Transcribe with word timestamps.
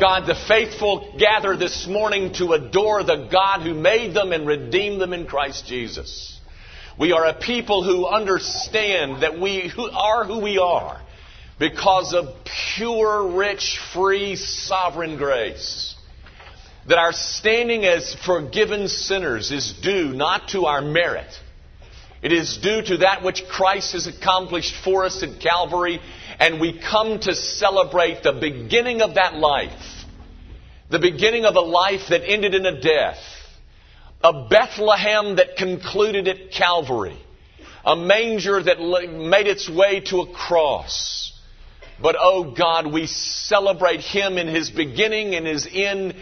God, 0.00 0.26
the 0.26 0.34
faithful 0.34 1.14
gather 1.18 1.56
this 1.56 1.86
morning 1.86 2.32
to 2.34 2.52
adore 2.52 3.02
the 3.02 3.28
God 3.30 3.62
who 3.62 3.74
made 3.74 4.14
them 4.14 4.32
and 4.32 4.46
redeemed 4.46 5.00
them 5.00 5.12
in 5.12 5.26
Christ 5.26 5.66
Jesus. 5.66 6.40
We 6.98 7.12
are 7.12 7.26
a 7.26 7.34
people 7.34 7.84
who 7.84 8.06
understand 8.06 9.22
that 9.22 9.38
we 9.38 9.72
are 9.92 10.24
who 10.24 10.40
we 10.40 10.58
are 10.58 11.00
because 11.58 12.14
of 12.14 12.28
pure, 12.76 13.36
rich, 13.36 13.78
free, 13.92 14.36
sovereign 14.36 15.16
grace. 15.16 15.94
That 16.88 16.98
our 16.98 17.12
standing 17.12 17.84
as 17.84 18.16
forgiven 18.24 18.88
sinners 18.88 19.50
is 19.50 19.72
due 19.72 20.12
not 20.12 20.48
to 20.50 20.66
our 20.66 20.80
merit. 20.80 21.28
It 22.22 22.32
is 22.32 22.56
due 22.56 22.82
to 22.82 22.96
that 22.98 23.22
which 23.22 23.44
Christ 23.48 23.92
has 23.92 24.06
accomplished 24.06 24.74
for 24.82 25.04
us 25.04 25.22
at 25.22 25.40
Calvary, 25.40 26.00
and 26.38 26.60
we 26.60 26.78
come 26.78 27.18
to 27.20 27.34
celebrate 27.34 28.22
the 28.22 28.32
beginning 28.32 29.02
of 29.02 29.14
that 29.14 29.34
life. 29.34 30.04
The 30.90 30.98
beginning 30.98 31.44
of 31.44 31.56
a 31.56 31.60
life 31.60 32.08
that 32.10 32.28
ended 32.28 32.54
in 32.54 32.64
a 32.64 32.80
death. 32.80 33.18
A 34.22 34.48
Bethlehem 34.48 35.36
that 35.36 35.56
concluded 35.56 36.28
at 36.28 36.50
Calvary. 36.52 37.18
A 37.84 37.96
manger 37.96 38.62
that 38.62 38.80
made 38.80 39.46
its 39.46 39.68
way 39.68 40.00
to 40.00 40.20
a 40.20 40.32
cross 40.32 41.28
but 42.00 42.16
oh 42.18 42.54
God, 42.54 42.92
we 42.92 43.06
celebrate 43.06 44.00
Him 44.00 44.38
in 44.38 44.46
His 44.46 44.70
beginning 44.70 45.34
and 45.34 45.46
His 45.46 45.68
end 45.70 46.14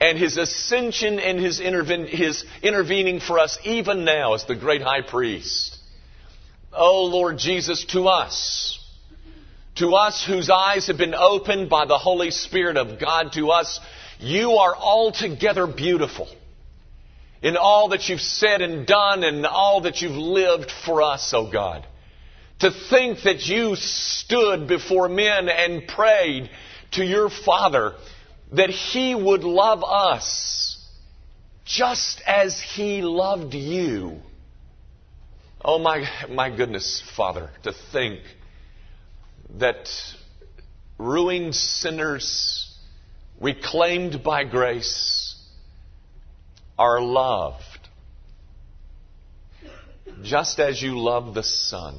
and 0.00 0.18
His 0.18 0.36
ascension 0.36 1.18
and 1.18 1.38
His, 1.38 1.60
interven- 1.60 2.08
His 2.08 2.44
intervening 2.62 3.20
for 3.20 3.38
us 3.38 3.58
even 3.64 4.04
now 4.04 4.34
as 4.34 4.44
the 4.44 4.54
great 4.54 4.82
high 4.82 5.02
priest. 5.02 5.78
Oh 6.72 7.04
Lord 7.04 7.38
Jesus, 7.38 7.84
to 7.86 8.06
us, 8.08 8.78
to 9.76 9.94
us 9.94 10.24
whose 10.24 10.50
eyes 10.50 10.86
have 10.86 10.98
been 10.98 11.14
opened 11.14 11.68
by 11.68 11.84
the 11.84 11.98
Holy 11.98 12.30
Spirit 12.30 12.76
of 12.76 13.00
God, 13.00 13.32
to 13.32 13.50
us, 13.50 13.80
you 14.20 14.52
are 14.52 14.74
altogether 14.74 15.66
beautiful 15.66 16.28
in 17.42 17.56
all 17.56 17.88
that 17.88 18.08
you've 18.08 18.20
said 18.20 18.62
and 18.62 18.86
done 18.86 19.24
and 19.24 19.44
all 19.44 19.82
that 19.82 20.00
you've 20.00 20.12
lived 20.12 20.70
for 20.86 21.02
us, 21.02 21.32
oh 21.34 21.50
God. 21.50 21.86
To 22.60 22.70
think 22.70 23.22
that 23.24 23.46
you 23.46 23.74
stood 23.76 24.68
before 24.68 25.08
men 25.08 25.48
and 25.48 25.86
prayed 25.88 26.48
to 26.92 27.04
your 27.04 27.28
Father 27.28 27.94
that 28.52 28.70
He 28.70 29.14
would 29.14 29.42
love 29.42 29.82
us 29.84 30.78
just 31.64 32.22
as 32.26 32.60
He 32.60 33.02
loved 33.02 33.54
you. 33.54 34.20
Oh 35.62 35.78
my, 35.78 36.06
my 36.30 36.54
goodness, 36.54 37.02
Father, 37.16 37.50
to 37.64 37.72
think 37.92 38.20
that 39.58 39.88
ruined 40.98 41.54
sinners, 41.54 42.76
reclaimed 43.40 44.22
by 44.22 44.44
grace, 44.44 45.36
are 46.78 47.00
loved 47.00 47.62
just 50.22 50.58
as 50.58 50.80
you 50.80 50.98
love 50.98 51.34
the 51.34 51.42
Son. 51.42 51.94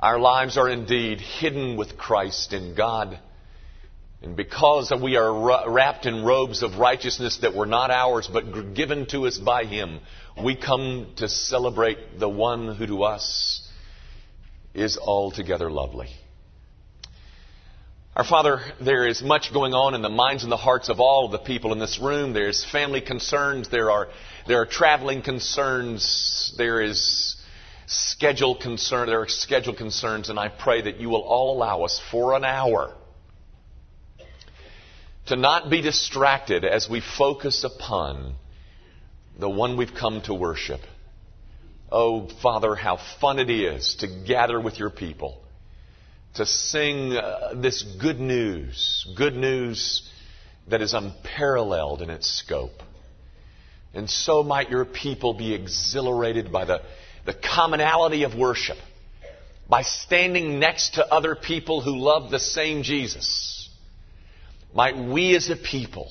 Our 0.00 0.18
lives 0.18 0.56
are 0.56 0.68
indeed 0.68 1.20
hidden 1.20 1.76
with 1.76 1.96
Christ 1.96 2.52
in 2.52 2.74
God. 2.74 3.18
And 4.22 4.36
because 4.36 4.92
we 5.00 5.16
are 5.16 5.68
wrapped 5.70 6.06
in 6.06 6.24
robes 6.24 6.62
of 6.62 6.78
righteousness 6.78 7.38
that 7.38 7.54
were 7.54 7.66
not 7.66 7.90
ours 7.90 8.28
but 8.32 8.74
given 8.74 9.06
to 9.06 9.26
us 9.26 9.38
by 9.38 9.64
Him, 9.64 10.00
we 10.42 10.56
come 10.56 11.12
to 11.16 11.28
celebrate 11.28 12.18
the 12.18 12.28
one 12.28 12.74
who 12.74 12.86
to 12.86 13.04
us 13.04 13.67
is 14.80 14.98
altogether 14.98 15.70
lovely. 15.70 16.08
Our 18.16 18.24
Father, 18.24 18.60
there 18.80 19.06
is 19.06 19.22
much 19.22 19.52
going 19.52 19.74
on 19.74 19.94
in 19.94 20.02
the 20.02 20.08
minds 20.08 20.42
and 20.42 20.50
the 20.50 20.56
hearts 20.56 20.88
of 20.88 20.98
all 20.98 21.26
of 21.26 21.32
the 21.32 21.38
people 21.38 21.72
in 21.72 21.78
this 21.78 22.00
room. 22.00 22.32
There's 22.32 22.64
family 22.64 23.00
concerns. 23.00 23.68
There 23.68 23.90
are, 23.90 24.08
there 24.46 24.60
are 24.60 24.66
traveling 24.66 25.22
concerns. 25.22 26.52
There 26.58 26.82
is 26.82 27.36
schedule 27.88 28.54
concern, 28.54 29.06
there 29.06 29.22
are 29.22 29.28
schedule 29.28 29.74
concerns, 29.74 30.28
and 30.28 30.38
I 30.38 30.48
pray 30.48 30.82
that 30.82 31.00
you 31.00 31.08
will 31.08 31.22
all 31.22 31.56
allow 31.56 31.82
us 31.82 32.00
for 32.10 32.36
an 32.36 32.44
hour 32.44 32.94
to 35.26 35.36
not 35.36 35.70
be 35.70 35.80
distracted 35.80 36.64
as 36.64 36.88
we 36.88 37.00
focus 37.00 37.64
upon 37.64 38.34
the 39.38 39.48
one 39.48 39.76
we've 39.76 39.94
come 39.94 40.20
to 40.22 40.34
worship. 40.34 40.80
Oh, 41.90 42.28
Father, 42.42 42.74
how 42.74 42.98
fun 43.20 43.38
it 43.38 43.50
is 43.50 43.96
to 44.00 44.08
gather 44.26 44.60
with 44.60 44.78
your 44.78 44.90
people, 44.90 45.40
to 46.34 46.44
sing 46.44 47.16
uh, 47.16 47.54
this 47.56 47.82
good 47.82 48.20
news, 48.20 49.06
good 49.16 49.34
news 49.34 50.08
that 50.68 50.82
is 50.82 50.92
unparalleled 50.92 52.02
in 52.02 52.10
its 52.10 52.28
scope. 52.28 52.82
And 53.94 54.08
so 54.08 54.42
might 54.42 54.68
your 54.68 54.84
people 54.84 55.32
be 55.32 55.54
exhilarated 55.54 56.52
by 56.52 56.66
the 56.66 56.82
the 57.28 57.34
commonality 57.34 58.22
of 58.22 58.34
worship 58.34 58.78
by 59.68 59.82
standing 59.82 60.58
next 60.58 60.94
to 60.94 61.06
other 61.06 61.34
people 61.36 61.82
who 61.82 61.94
love 61.94 62.30
the 62.30 62.40
same 62.40 62.82
Jesus. 62.82 63.68
Might 64.72 64.96
we 64.96 65.36
as 65.36 65.50
a 65.50 65.56
people 65.56 66.10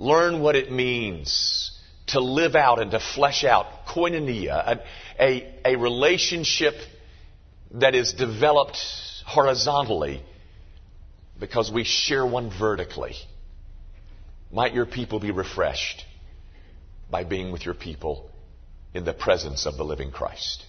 learn 0.00 0.40
what 0.40 0.56
it 0.56 0.72
means 0.72 1.67
to 2.08 2.20
live 2.20 2.54
out 2.54 2.80
and 2.80 2.90
to 2.92 3.00
flesh 3.00 3.44
out 3.44 3.86
koinonia, 3.86 4.80
a, 5.18 5.22
a, 5.22 5.54
a 5.64 5.76
relationship 5.76 6.74
that 7.72 7.94
is 7.94 8.12
developed 8.12 8.78
horizontally 9.26 10.22
because 11.38 11.70
we 11.70 11.84
share 11.84 12.26
one 12.26 12.50
vertically. 12.50 13.14
Might 14.50 14.74
your 14.74 14.86
people 14.86 15.20
be 15.20 15.30
refreshed 15.30 16.04
by 17.10 17.24
being 17.24 17.52
with 17.52 17.64
your 17.64 17.74
people 17.74 18.30
in 18.94 19.04
the 19.04 19.12
presence 19.12 19.66
of 19.66 19.76
the 19.76 19.84
living 19.84 20.10
Christ. 20.10 20.64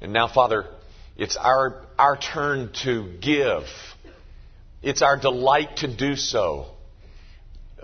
And 0.00 0.12
now, 0.12 0.28
Father, 0.28 0.66
it's 1.16 1.36
our, 1.36 1.84
our 1.98 2.16
turn 2.16 2.70
to 2.84 3.12
give. 3.20 3.64
It's 4.82 5.02
our 5.02 5.18
delight 5.18 5.78
to 5.78 5.94
do 5.94 6.14
so. 6.14 6.66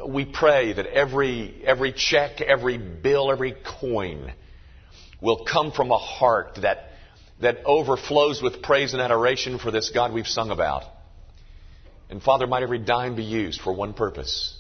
We 0.09 0.25
pray 0.25 0.73
that 0.73 0.87
every, 0.87 1.63
every 1.65 1.93
check, 1.93 2.41
every 2.41 2.79
bill, 2.79 3.31
every 3.31 3.55
coin 3.81 4.33
will 5.21 5.45
come 5.45 5.73
from 5.73 5.91
a 5.91 5.99
heart 5.99 6.59
that, 6.63 6.91
that 7.41 7.59
overflows 7.65 8.43
with 8.43 8.63
praise 8.63 8.93
and 8.93 9.01
adoration 9.01 9.59
for 9.59 9.71
this 9.71 9.91
God 9.91 10.13
we've 10.13 10.27
sung 10.27 10.51
about. 10.51 10.83
And 12.11 12.23
Father, 12.23 12.47
might 12.47 12.63
every 12.63 12.79
dime 12.79 13.17
be 13.17 13.25
used 13.25 13.61
for 13.61 13.73
one 13.73 13.95
purpose 13.95 14.59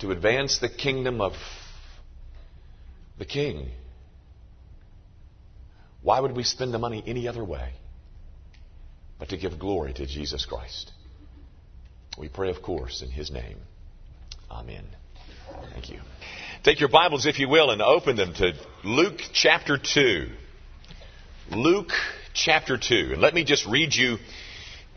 to 0.00 0.10
advance 0.10 0.58
the 0.58 0.68
kingdom 0.68 1.20
of 1.20 1.32
the 3.18 3.24
king. 3.26 3.68
Why 6.02 6.18
would 6.18 6.34
we 6.34 6.42
spend 6.42 6.72
the 6.72 6.78
money 6.78 7.04
any 7.06 7.28
other 7.28 7.44
way 7.44 7.74
but 9.18 9.28
to 9.28 9.36
give 9.36 9.58
glory 9.58 9.92
to 9.92 10.06
Jesus 10.06 10.46
Christ? 10.46 10.90
We 12.18 12.28
pray, 12.28 12.50
of 12.50 12.62
course, 12.62 13.02
in 13.02 13.10
His 13.10 13.30
name. 13.30 13.58
Amen. 14.60 14.84
Thank 15.72 15.88
you. 15.88 16.00
Take 16.64 16.80
your 16.80 16.90
Bibles, 16.90 17.24
if 17.24 17.38
you 17.38 17.48
will, 17.48 17.70
and 17.70 17.80
open 17.80 18.16
them 18.16 18.34
to 18.34 18.52
Luke 18.84 19.18
chapter 19.32 19.78
2. 19.78 20.28
Luke 21.50 21.92
chapter 22.34 22.76
2. 22.76 23.12
And 23.12 23.22
let 23.22 23.32
me 23.32 23.42
just 23.42 23.64
read 23.66 23.94
you 23.94 24.18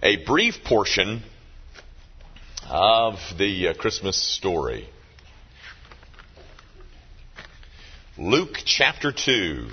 a 0.02 0.18
brief 0.26 0.66
portion 0.66 1.24
of 2.68 3.14
the 3.38 3.70
uh, 3.70 3.74
Christmas 3.76 4.18
story. 4.18 4.90
Luke 8.18 8.58
chapter 8.66 9.14
2, 9.14 9.70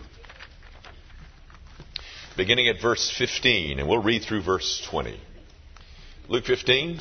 beginning 2.36 2.68
at 2.68 2.80
verse 2.80 3.12
15, 3.18 3.80
and 3.80 3.88
we'll 3.88 4.00
read 4.00 4.22
through 4.22 4.42
verse 4.42 4.86
20. 4.88 5.20
Luke 6.28 6.44
15, 6.44 7.00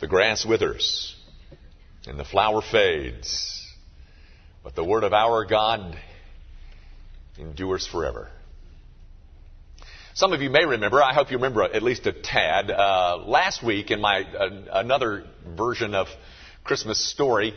The 0.00 0.06
grass 0.06 0.46
withers 0.46 1.16
and 2.06 2.20
the 2.20 2.24
flower 2.24 2.62
fades, 2.62 3.66
but 4.62 4.76
the 4.76 4.84
word 4.84 5.02
of 5.02 5.12
our 5.12 5.44
God 5.44 5.98
endures 7.36 7.84
forever. 7.84 8.28
Some 10.14 10.32
of 10.32 10.40
you 10.40 10.50
may 10.50 10.64
remember, 10.64 11.02
I 11.02 11.14
hope 11.14 11.32
you 11.32 11.38
remember 11.38 11.64
at 11.64 11.82
least 11.82 12.06
a 12.06 12.12
tad, 12.12 12.70
uh, 12.70 13.24
last 13.26 13.64
week 13.64 13.90
in 13.90 14.00
my 14.00 14.22
uh, 14.22 14.50
another 14.72 15.24
version 15.56 15.96
of 15.96 16.06
Christmas 16.62 16.98
story, 16.98 17.54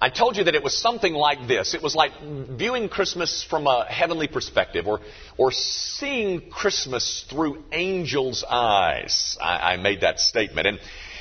I 0.00 0.10
told 0.10 0.36
you 0.36 0.44
that 0.44 0.54
it 0.54 0.62
was 0.62 0.78
something 0.78 1.12
like 1.12 1.48
this. 1.48 1.74
It 1.74 1.82
was 1.82 1.96
like 1.96 2.12
viewing 2.22 2.88
Christmas 2.88 3.42
from 3.42 3.66
a 3.66 3.84
heavenly 3.84 4.28
perspective 4.28 4.86
or, 4.86 5.00
or 5.36 5.50
seeing 5.50 6.50
Christmas 6.50 7.26
through 7.28 7.64
angels' 7.72 8.44
eyes. 8.48 9.36
I, 9.42 9.74
I 9.74 9.76
made 9.76 10.02
that 10.02 10.20
statement. 10.20 10.68
And, 10.68 10.78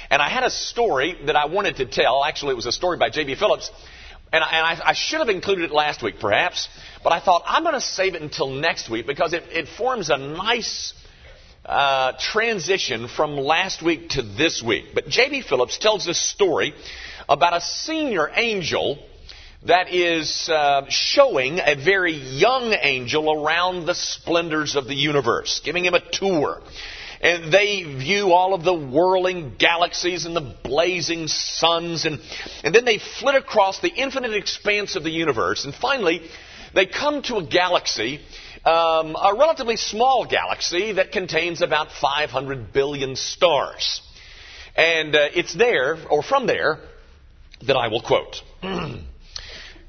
and 0.10 0.22
I 0.22 0.30
had 0.30 0.44
a 0.44 0.50
story 0.50 1.18
that 1.26 1.36
I 1.36 1.46
wanted 1.46 1.78
to 1.78 1.86
tell. 1.86 2.24
Actually, 2.24 2.54
it 2.54 2.56
was 2.56 2.66
a 2.66 2.72
story 2.72 2.98
by 2.98 3.10
J.B. 3.10 3.36
Phillips. 3.36 3.72
And, 4.32 4.44
I, 4.44 4.48
and 4.48 4.82
I, 4.82 4.90
I, 4.90 4.94
should 4.94 5.20
have 5.20 5.30
included 5.30 5.66
it 5.66 5.72
last 5.72 6.04
week, 6.04 6.20
perhaps. 6.20 6.70
But 7.04 7.14
I 7.14 7.20
thought 7.20 7.44
I'm 7.46 7.64
going 7.64 7.76
to 7.76 7.82
save 7.82 8.16
it 8.16 8.22
until 8.22 8.50
next 8.50 8.90
week 8.90 9.08
because 9.08 9.34
it, 9.34 9.44
it 9.52 9.68
forms 9.68 10.10
a 10.10 10.18
nice 10.18 10.94
uh, 11.66 12.14
transition 12.20 13.08
from 13.08 13.38
last 13.38 13.82
week 13.82 14.10
to 14.10 14.22
this 14.22 14.62
week. 14.62 14.86
But 14.94 15.08
J.B. 15.08 15.42
Phillips 15.42 15.78
tells 15.78 16.06
this 16.06 16.20
story 16.20 16.74
about 17.28 17.56
a 17.56 17.62
senior 17.62 18.30
angel 18.34 19.00
that 19.66 19.94
is 19.94 20.50
uh, 20.50 20.86
showing 20.90 21.60
a 21.60 21.76
very 21.76 22.14
young 22.14 22.74
angel 22.82 23.44
around 23.44 23.86
the 23.86 23.94
splendors 23.94 24.76
of 24.76 24.86
the 24.86 24.96
universe, 24.96 25.62
giving 25.64 25.86
him 25.86 25.94
a 25.94 26.00
tour. 26.00 26.62
And 27.22 27.52
they 27.52 27.84
view 27.84 28.32
all 28.32 28.54
of 28.54 28.64
the 28.64 28.74
whirling 28.74 29.56
galaxies 29.58 30.26
and 30.26 30.36
the 30.36 30.56
blazing 30.64 31.28
suns, 31.28 32.06
and, 32.06 32.22
and 32.64 32.74
then 32.74 32.86
they 32.86 32.98
flit 32.98 33.36
across 33.36 33.80
the 33.80 33.90
infinite 33.90 34.34
expanse 34.34 34.96
of 34.96 35.04
the 35.04 35.12
universe. 35.12 35.66
And 35.66 35.76
finally, 35.76 36.22
they 36.74 36.86
come 36.86 37.22
to 37.24 37.38
a 37.38 37.44
galaxy, 37.44 38.22
um, 38.64 39.16
a 39.16 39.36
relatively 39.38 39.76
small 39.76 40.26
galaxy 40.26 40.94
that 40.94 41.12
contains 41.12 41.62
about 41.62 41.92
500 41.92 42.72
billion 42.72 43.16
stars. 43.16 44.02
And 44.76 45.14
uh, 45.14 45.28
it's 45.34 45.54
there, 45.54 45.98
or 46.10 46.24
from 46.24 46.48
there, 46.48 46.80
that 47.68 47.76
I 47.76 47.90
will 47.90 48.02
quote. 48.02 48.42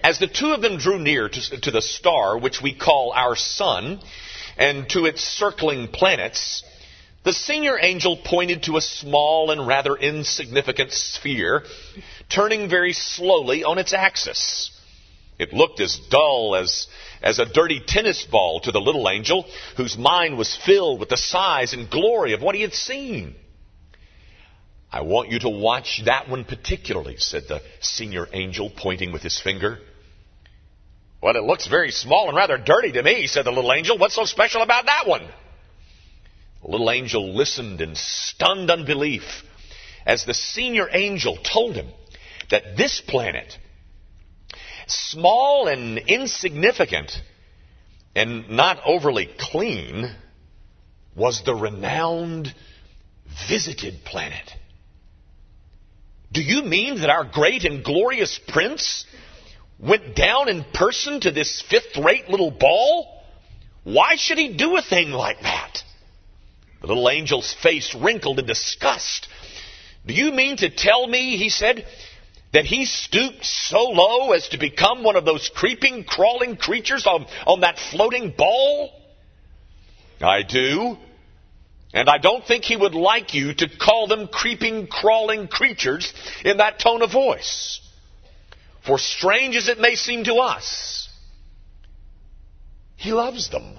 As 0.02 0.18
the 0.18 0.26
two 0.26 0.52
of 0.52 0.62
them 0.62 0.78
drew 0.78 0.98
near 0.98 1.28
to, 1.28 1.60
to, 1.60 1.70
the 1.70 1.82
star, 1.82 2.38
which 2.38 2.62
we 2.62 2.74
call 2.74 3.12
our 3.12 3.36
sun, 3.36 4.00
and 4.56 4.88
to 4.90 5.04
its 5.04 5.22
circling 5.22 5.88
planets, 5.88 6.64
the 7.22 7.32
senior 7.32 7.78
angel 7.78 8.16
pointed 8.16 8.62
to 8.64 8.76
a 8.76 8.80
small 8.80 9.50
and 9.50 9.66
rather 9.66 9.94
insignificant 9.94 10.92
sphere, 10.92 11.64
turning 12.28 12.68
very 12.70 12.92
slowly 12.92 13.62
on 13.62 13.78
its 13.78 13.92
axis. 13.92 14.70
It 15.38 15.52
looked 15.52 15.80
as 15.80 15.98
dull 16.10 16.56
as, 16.56 16.86
as 17.22 17.38
a 17.38 17.46
dirty 17.46 17.80
tennis 17.86 18.24
ball 18.24 18.60
to 18.60 18.72
the 18.72 18.80
little 18.80 19.08
angel, 19.08 19.46
whose 19.76 19.96
mind 19.96 20.38
was 20.38 20.56
filled 20.64 21.00
with 21.00 21.08
the 21.08 21.16
size 21.16 21.72
and 21.72 21.90
glory 21.90 22.32
of 22.32 22.42
what 22.42 22.54
he 22.54 22.62
had 22.62 22.74
seen. 22.74 23.34
I 24.92 25.02
want 25.02 25.30
you 25.30 25.38
to 25.40 25.48
watch 25.48 26.02
that 26.06 26.28
one 26.28 26.44
particularly, 26.44 27.16
said 27.18 27.44
the 27.48 27.62
senior 27.80 28.26
angel, 28.32 28.70
pointing 28.74 29.12
with 29.12 29.22
his 29.22 29.40
finger. 29.40 29.78
Well, 31.22 31.36
it 31.36 31.44
looks 31.44 31.66
very 31.68 31.90
small 31.90 32.28
and 32.28 32.36
rather 32.36 32.58
dirty 32.58 32.92
to 32.92 33.02
me, 33.02 33.26
said 33.26 33.44
the 33.44 33.52
little 33.52 33.72
angel. 33.72 33.98
What's 33.98 34.14
so 34.14 34.24
special 34.24 34.62
about 34.62 34.86
that 34.86 35.06
one? 35.06 35.22
Little 36.62 36.90
angel 36.90 37.34
listened 37.34 37.80
in 37.80 37.94
stunned 37.94 38.70
unbelief 38.70 39.42
as 40.04 40.24
the 40.24 40.34
senior 40.34 40.88
angel 40.92 41.36
told 41.36 41.74
him 41.74 41.88
that 42.50 42.76
this 42.76 43.00
planet, 43.00 43.56
small 44.86 45.68
and 45.68 45.98
insignificant 45.98 47.12
and 48.14 48.50
not 48.50 48.80
overly 48.84 49.28
clean, 49.38 50.14
was 51.14 51.42
the 51.44 51.54
renowned 51.54 52.52
visited 53.48 54.04
planet. 54.04 54.52
Do 56.32 56.42
you 56.42 56.62
mean 56.62 57.00
that 57.00 57.10
our 57.10 57.24
great 57.24 57.64
and 57.64 57.84
glorious 57.84 58.38
prince 58.48 59.04
went 59.78 60.14
down 60.14 60.48
in 60.48 60.64
person 60.74 61.20
to 61.20 61.30
this 61.30 61.62
fifth 61.62 61.96
rate 61.96 62.28
little 62.28 62.50
ball? 62.50 63.22
Why 63.82 64.16
should 64.16 64.38
he 64.38 64.56
do 64.56 64.76
a 64.76 64.82
thing 64.82 65.10
like 65.10 65.40
that? 65.40 65.82
The 66.80 66.86
little 66.86 67.08
angel's 67.08 67.52
face 67.52 67.94
wrinkled 67.94 68.38
in 68.38 68.46
disgust. 68.46 69.28
Do 70.06 70.14
you 70.14 70.32
mean 70.32 70.56
to 70.58 70.70
tell 70.70 71.06
me, 71.06 71.36
he 71.36 71.50
said, 71.50 71.86
that 72.52 72.64
he 72.64 72.84
stooped 72.84 73.44
so 73.44 73.82
low 73.84 74.32
as 74.32 74.48
to 74.48 74.58
become 74.58 75.04
one 75.04 75.16
of 75.16 75.24
those 75.24 75.50
creeping, 75.54 76.04
crawling 76.04 76.56
creatures 76.56 77.06
on, 77.06 77.26
on 77.46 77.60
that 77.60 77.78
floating 77.78 78.34
ball? 78.36 78.90
I 80.20 80.42
do. 80.42 80.96
And 81.92 82.08
I 82.08 82.18
don't 82.18 82.44
think 82.46 82.64
he 82.64 82.76
would 82.76 82.94
like 82.94 83.34
you 83.34 83.52
to 83.54 83.68
call 83.68 84.06
them 84.06 84.28
creeping, 84.28 84.86
crawling 84.86 85.48
creatures 85.48 86.12
in 86.44 86.58
that 86.58 86.78
tone 86.78 87.02
of 87.02 87.12
voice. 87.12 87.80
For 88.86 88.98
strange 88.98 89.56
as 89.56 89.68
it 89.68 89.80
may 89.80 89.96
seem 89.96 90.24
to 90.24 90.36
us, 90.36 91.08
he 92.96 93.12
loves 93.12 93.50
them. 93.50 93.78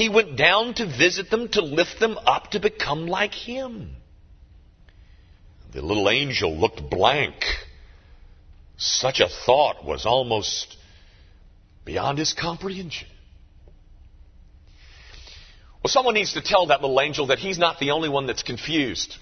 He 0.00 0.08
went 0.08 0.34
down 0.34 0.72
to 0.76 0.86
visit 0.86 1.28
them, 1.28 1.48
to 1.48 1.60
lift 1.60 2.00
them 2.00 2.16
up, 2.16 2.52
to 2.52 2.58
become 2.58 3.06
like 3.06 3.34
him. 3.34 3.96
The 5.74 5.82
little 5.82 6.08
angel 6.08 6.56
looked 6.56 6.88
blank. 6.88 7.34
Such 8.78 9.20
a 9.20 9.28
thought 9.28 9.84
was 9.84 10.06
almost 10.06 10.74
beyond 11.84 12.16
his 12.16 12.32
comprehension. 12.32 13.08
Well, 15.84 15.90
someone 15.90 16.14
needs 16.14 16.32
to 16.32 16.40
tell 16.40 16.68
that 16.68 16.80
little 16.80 16.98
angel 16.98 17.26
that 17.26 17.38
he's 17.38 17.58
not 17.58 17.78
the 17.78 17.90
only 17.90 18.08
one 18.08 18.26
that's 18.26 18.42
confused. 18.42 19.14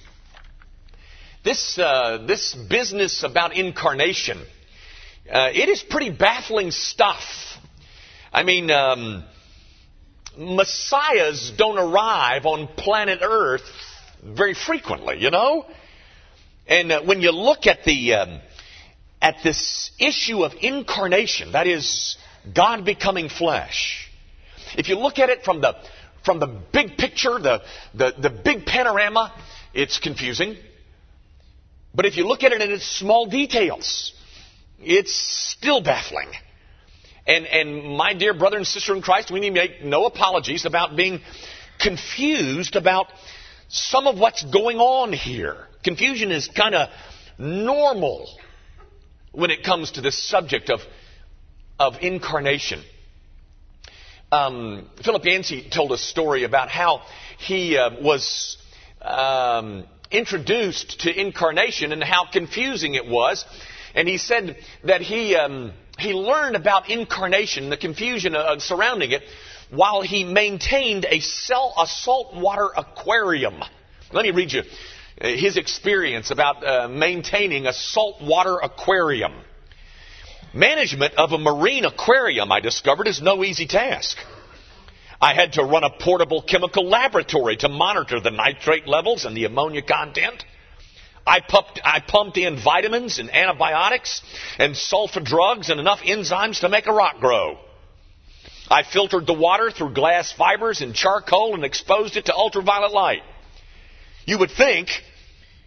This, 1.45 1.77
uh, 1.77 2.25
this 2.25 2.55
business 2.55 3.25
about 3.25 3.53
incarnation, 3.57 4.39
uh, 5.29 5.51
it 5.53 5.69
is 5.69 5.83
pretty 5.83 6.11
baffling 6.11 6.71
stuff. 6.71 7.25
I 8.33 8.45
mean, 8.45 8.71
um, 8.71 9.25
messiahs 10.39 11.53
don't 11.57 11.79
arrive 11.79 12.47
on 12.47 12.69
planet 12.69 13.19
Earth 13.23 13.63
very 14.25 14.55
frequently, 14.55 15.19
you 15.21 15.31
know? 15.31 15.67
And 16.67 16.93
uh, 16.93 17.03
when 17.03 17.21
you 17.21 17.33
look 17.33 17.67
at 17.67 17.85
the, 17.85 18.15
um, 18.15 18.41
at 19.21 19.37
this 19.43 19.91
issue 19.99 20.45
of 20.45 20.53
incarnation, 20.61 21.53
that 21.53 21.67
is, 21.67 22.17
God 22.55 22.85
becoming 22.85 23.29
flesh, 23.29 24.11
if 24.77 24.89
you 24.89 24.99
look 24.99 25.19
at 25.19 25.29
it 25.29 25.45
from 25.45 25.61
the 25.61 25.77
from 26.25 26.41
the 26.41 26.47
big 26.47 26.99
picture, 26.99 27.39
the, 27.39 27.63
the, 27.95 28.13
the 28.19 28.29
big 28.29 28.67
panorama, 28.67 29.33
it's 29.73 29.99
confusing. 29.99 30.57
But 31.95 32.05
if 32.05 32.19
you 32.19 32.27
look 32.27 32.43
at 32.43 32.53
it 32.53 32.61
in 32.61 32.71
its 32.71 32.85
small 32.85 33.27
details, 33.27 34.13
it's 34.79 35.15
still 35.15 35.81
baffling. 35.81 36.29
And, 37.29 37.47
and 37.47 37.97
my 37.97 38.15
dear 38.15 38.35
brother 38.35 38.57
and 38.57 38.67
sister 38.67 38.95
in 38.95 39.03
Christ, 39.03 39.31
we 39.31 39.39
need 39.39 39.51
to 39.51 39.55
make 39.55 39.85
no 39.85 40.07
apologies 40.07 40.65
about 40.65 40.97
being 40.97 41.21
confused 41.79 42.75
about 42.75 43.07
some 43.69 44.09
of 44.09 44.19
what's 44.19 44.43
going 44.43 44.79
on 44.79 45.13
here. 45.13 45.67
Confusion 45.85 46.33
is 46.33 46.49
kind 46.49 46.75
of 46.75 46.89
normal 47.39 48.29
when 49.31 49.51
it 49.51 49.63
comes 49.63 49.93
to 49.93 50.01
this 50.01 50.19
subject 50.19 50.71
of, 50.71 50.81
of 51.79 51.95
incarnation 52.01 52.83
um, 54.31 54.89
Philip 55.03 55.25
Yancey 55.25 55.69
told 55.71 55.93
a 55.93 55.99
story 55.99 56.45
about 56.45 56.69
how 56.69 57.03
he 57.39 57.79
uh, 57.79 57.91
was 58.03 58.59
um, 59.01 59.85
introduced 60.11 61.01
to 61.01 61.21
incarnation 61.21 61.93
and 61.93 62.03
how 62.03 62.27
confusing 62.31 62.95
it 62.95 63.07
was. 63.07 63.45
And 63.95 64.07
he 64.07 64.19
said 64.19 64.57
that 64.85 65.01
he, 65.01 65.35
um, 65.35 65.73
he 66.01 66.13
learned 66.13 66.57
about 66.57 66.91
incarnation, 66.91 67.71
the 67.71 67.77
confusion 67.77 68.37
surrounding 68.59 69.13
it, 69.13 69.23
while 69.71 70.03
he 70.03 70.25
maintained 70.25 71.05
a, 71.09 71.21
cell, 71.21 71.75
a 71.79 71.87
saltwater 71.87 72.71
aquarium. 72.77 73.63
Let 74.13 74.25
me 74.25 74.31
read 74.31 74.53
you 74.53 74.63
uh, 75.21 75.27
his 75.29 75.57
experience 75.57 76.31
about 76.31 76.65
uh, 76.65 76.89
maintaining 76.89 77.67
a 77.67 77.73
saltwater 77.73 78.59
aquarium. 78.59 79.33
Management 80.55 81.15
of 81.19 81.33
a 81.33 81.39
marine 81.39 81.85
aquarium, 81.85 82.51
I 82.51 82.61
discovered, 82.61 83.07
is 83.07 83.21
no 83.21 83.45
easy 83.45 83.67
task. 83.67 84.17
I 85.21 85.35
had 85.35 85.55
to 85.55 85.65
run 85.65 85.85
a 85.85 85.91
portable 85.91 86.43
chemical 86.43 86.89
laboratory 86.89 87.57
to 87.59 87.69
monitor 87.69 88.21
the 88.21 88.31
nitrate 88.31 88.87
levels 88.87 89.25
and 89.25 89.37
the 89.37 89.45
ammonia 89.45 89.83
content. 89.83 90.45
I 91.29 91.41
pumped, 91.41 91.81
I 91.85 92.01
pumped 92.01 92.39
in 92.39 92.59
vitamins 92.59 93.19
and 93.19 93.31
antibiotics 93.31 94.23
and 94.59 94.75
sulfa 94.75 95.23
drugs 95.23 95.69
and 95.69 95.79
enough 95.79 96.01
enzymes 96.01 96.61
to 96.61 96.71
make 96.71 96.87
a 96.87 96.93
rock 96.93 97.21
grow. 97.21 97.59
I 98.71 98.83
filtered 98.83 99.27
the 99.27 99.35
water 99.35 99.71
through 99.71 99.93
glass 99.93 100.33
fibers 100.33 100.81
and 100.81 100.95
charcoal 100.95 101.55
and 101.55 101.65
exposed 101.65 102.17
it 102.17 102.27
to 102.27 102.35
ultraviolet 102.35 102.93
light. 102.93 103.23
You 104.25 104.39
would 104.39 104.51
think, 104.51 104.89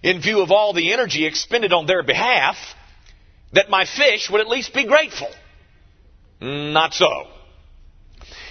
in 0.02 0.20
view 0.22 0.42
of 0.42 0.52
all 0.52 0.74
the 0.74 0.94
energy 0.94 1.26
expended 1.28 1.74
on 1.74 1.86
their 1.86 2.02
behalf, 2.02 2.56
that 3.54 3.70
my 3.70 3.86
fish 3.86 4.30
would 4.32 4.42
at 4.42 4.48
least 4.48 4.74
be 4.74 4.86
grateful. 4.86 5.30
Not 6.42 6.96
so. 6.96 7.28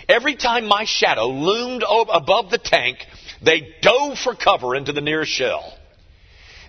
Every 0.08 0.36
time 0.36 0.64
my 0.66 0.84
shadow 0.84 1.26
loomed 1.26 1.84
above 1.88 2.50
the 2.50 2.58
tank, 2.58 2.98
they 3.42 3.74
dove 3.82 4.18
for 4.18 4.36
cover 4.36 4.76
into 4.76 4.92
the 4.92 5.00
nearest 5.00 5.32
shell. 5.32 5.76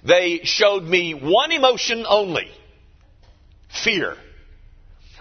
They 0.03 0.41
showed 0.43 0.83
me 0.83 1.13
one 1.13 1.51
emotion 1.51 2.05
only 2.07 2.49
fear. 3.83 4.17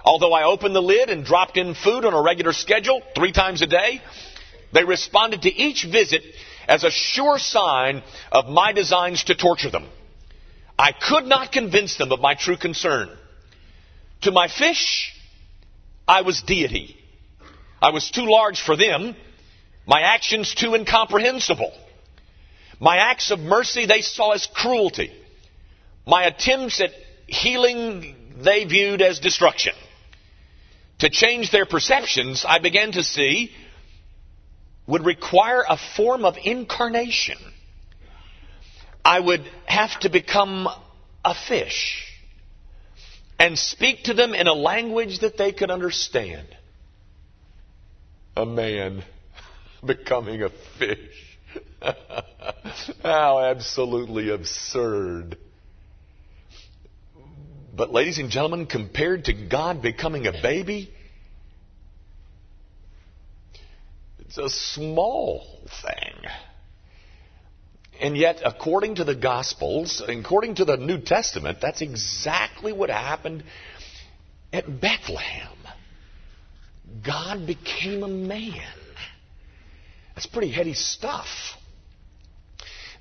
Although 0.05 0.33
I 0.33 0.45
opened 0.45 0.75
the 0.75 0.83
lid 0.83 1.11
and 1.11 1.25
dropped 1.25 1.57
in 1.57 1.75
food 1.75 2.05
on 2.05 2.15
a 2.15 2.23
regular 2.23 2.53
schedule, 2.53 3.03
three 3.15 3.33
times 3.33 3.61
a 3.63 3.67
day, 3.67 4.01
they 4.73 4.85
responded 4.85 5.43
to 5.43 5.55
each 5.55 5.85
visit 5.85 6.23
as 6.67 6.85
a 6.85 6.91
sure 6.91 7.39
sign 7.39 8.03
of 8.33 8.49
my 8.49 8.73
designs 8.73 9.25
to 9.25 9.35
torture 9.35 9.71
them. 9.71 9.87
I 10.79 10.93
could 10.93 11.27
not 11.27 11.53
convince 11.53 11.97
them 11.97 12.13
of 12.13 12.21
my 12.21 12.35
true 12.35 12.57
concern. 12.57 13.11
To 14.23 14.31
my 14.31 14.49
fish, 14.49 15.13
I 16.09 16.23
was 16.23 16.43
deity. 16.43 16.97
I 17.83 17.91
was 17.91 18.11
too 18.11 18.31
large 18.31 18.63
for 18.63 18.77
them, 18.77 19.17
my 19.87 20.01
actions 20.01 20.55
too 20.55 20.75
incomprehensible. 20.75 21.73
My 22.81 22.97
acts 22.97 23.31
of 23.31 23.39
mercy 23.39 23.85
they 23.85 24.01
saw 24.01 24.31
as 24.31 24.47
cruelty. 24.47 25.13
My 26.07 26.25
attempts 26.25 26.81
at 26.81 26.91
healing 27.27 28.17
they 28.43 28.65
viewed 28.65 29.03
as 29.03 29.21
destruction. 29.21 29.75
To 31.01 31.11
change 31.11 31.51
their 31.51 31.67
perceptions, 31.67 32.45
I 32.47 32.59
began 32.59 32.93
to 32.93 33.03
see 33.03 33.53
would 34.87 35.05
require 35.05 35.63
a 35.69 35.77
form 35.77 36.25
of 36.25 36.37
incarnation. 36.43 37.37
I 39.05 39.21
would 39.21 39.43
have 39.67 40.01
to 40.01 40.11
become 40.11 40.69
a 41.25 41.35
fish 41.35 42.07
and 43.39 43.59
speak 43.59 44.05
to 44.05 44.15
them 44.15 44.35
in 44.35 44.47
a 44.47 44.53
language 44.53 45.21
that 45.21 45.39
they 45.39 45.53
could 45.53 45.71
understand. 45.71 46.47
A 48.37 48.45
man 48.45 49.03
becoming 49.85 50.43
a 50.43 50.51
fish. 50.79 51.30
How 53.03 53.41
absolutely 53.41 54.31
absurd. 54.31 55.37
But, 57.75 57.93
ladies 57.93 58.19
and 58.19 58.31
gentlemen, 58.31 58.67
compared 58.67 59.25
to 59.27 59.33
God 59.33 59.81
becoming 59.81 60.27
a 60.27 60.33
baby, 60.33 60.93
it's 64.19 64.39
a 64.39 64.51
small 64.51 65.47
thing. 65.83 66.31
And 68.01 68.17
yet, 68.17 68.41
according 68.45 68.97
to 68.97 69.05
the 69.05 69.15
Gospels, 69.15 70.03
according 70.07 70.57
to 70.57 70.65
the 70.65 70.77
New 70.77 71.01
Testament, 71.01 71.59
that's 71.61 71.83
exactly 71.83 72.73
what 72.73 72.91
happened 72.91 73.45
at 74.53 74.81
Bethlehem. 74.81 75.57
God 77.05 77.47
became 77.47 78.03
a 78.03 78.09
man. 78.09 78.63
That's 80.21 80.31
pretty 80.31 80.51
heady 80.51 80.75
stuff. 80.75 81.29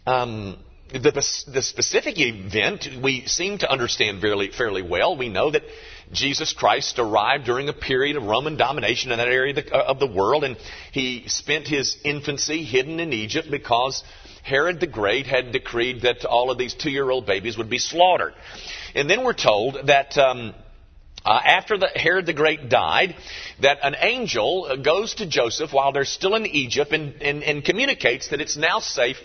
Um, 0.08 0.58
the, 0.94 1.12
the, 1.52 1.62
specific 1.62 2.18
event 2.18 2.88
we 3.04 3.26
seem 3.26 3.58
to 3.58 3.70
understand 3.70 4.22
fairly, 4.22 4.52
fairly 4.52 4.82
well. 4.82 5.18
We 5.18 5.28
know 5.28 5.52
that 5.52 5.64
Jesus 6.14 6.54
Christ 6.54 6.98
arrived 6.98 7.44
during 7.44 7.68
a 7.68 7.74
period 7.74 8.16
of 8.16 8.24
Roman 8.24 8.56
domination 8.56 9.12
in 9.12 9.18
that 9.18 9.28
area 9.28 9.50
of 9.50 9.66
the, 9.66 9.76
of 9.76 10.00
the 10.00 10.08
world, 10.08 10.46
and 10.46 10.56
he 10.94 11.28
spent 11.28 11.68
his 11.68 11.98
infancy 12.06 12.64
hidden 12.64 13.02
in 13.02 13.12
Egypt 13.12 13.52
because 13.52 14.02
Herod 14.42 14.80
the 14.80 14.88
Great 14.88 15.28
had 15.28 15.52
decreed 15.52 16.04
that 16.04 16.24
all 16.24 16.52
of 16.52 16.58
these 16.58 16.74
two 16.74 16.90
year 16.90 17.10
old 17.10 17.26
babies 17.26 17.58
would 17.58 17.70
be 17.70 17.80
slaughtered. 17.80 18.34
And 18.96 19.10
then 19.10 19.26
we're 19.26 19.34
told 19.34 19.88
that. 19.88 20.18
Um, 20.18 20.54
uh, 21.30 21.40
after 21.46 21.78
the, 21.78 21.88
Herod 21.88 22.26
the 22.26 22.34
Great 22.34 22.70
died, 22.70 23.16
that 23.62 23.78
an 23.84 23.96
angel 24.00 24.78
goes 24.84 25.14
to 25.16 25.28
Joseph 25.28 25.72
while 25.72 25.92
they're 25.92 26.04
still 26.04 26.34
in 26.34 26.48
Egypt 26.48 26.92
and, 26.92 27.22
and, 27.22 27.44
and 27.44 27.64
communicates 27.64 28.30
that 28.30 28.42
it's 28.42 28.58
now 28.58 28.80
safe 28.80 29.18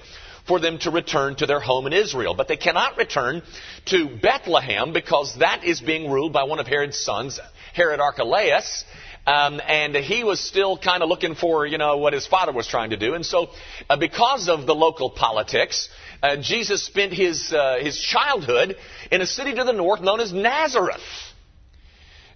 for 0.47 0.61
them 0.61 0.79
to 0.81 0.91
return 0.91 1.35
to 1.37 1.47
their 1.47 1.61
home 1.61 1.87
in 1.87 1.95
Israel. 1.95 2.35
But 2.35 2.47
they 2.47 2.59
cannot 2.59 2.99
return 2.99 3.41
to 3.87 4.19
Bethlehem 4.21 4.93
because 4.93 5.39
that 5.39 5.65
is 5.65 5.81
being 5.81 6.11
ruled 6.11 6.35
by 6.35 6.43
one 6.43 6.59
of 6.59 6.67
Herod's 6.67 6.99
sons, 6.99 7.41
Herod 7.73 8.01
Archelaus. 8.01 8.85
Um, 9.27 9.59
and 9.67 9.97
he 9.97 10.25
was 10.25 10.41
still 10.41 10.77
kind 10.77 11.03
of 11.03 11.09
looking 11.09 11.35
for, 11.35 11.65
you 11.67 11.79
know, 11.79 11.97
what 11.97 12.13
his 12.13 12.27
father 12.27 12.53
was 12.53 12.67
trying 12.67 12.91
to 12.91 12.99
do. 12.99 13.15
And 13.15 13.25
so, 13.25 13.49
uh, 13.89 13.97
because 13.97 14.51
of 14.51 14.67
the 14.67 14.75
local 14.75 15.09
politics, 15.09 15.89
uh, 16.23 16.37
Jesus 16.37 16.85
spent 16.85 17.15
his 17.15 17.51
uh, 17.51 17.79
his 17.81 17.99
childhood 17.99 18.77
in 19.11 19.23
a 19.23 19.27
city 19.27 19.55
to 19.55 19.65
the 19.65 19.73
north 19.73 20.03
known 20.03 20.21
as 20.21 20.35
Nazareth. 20.35 21.01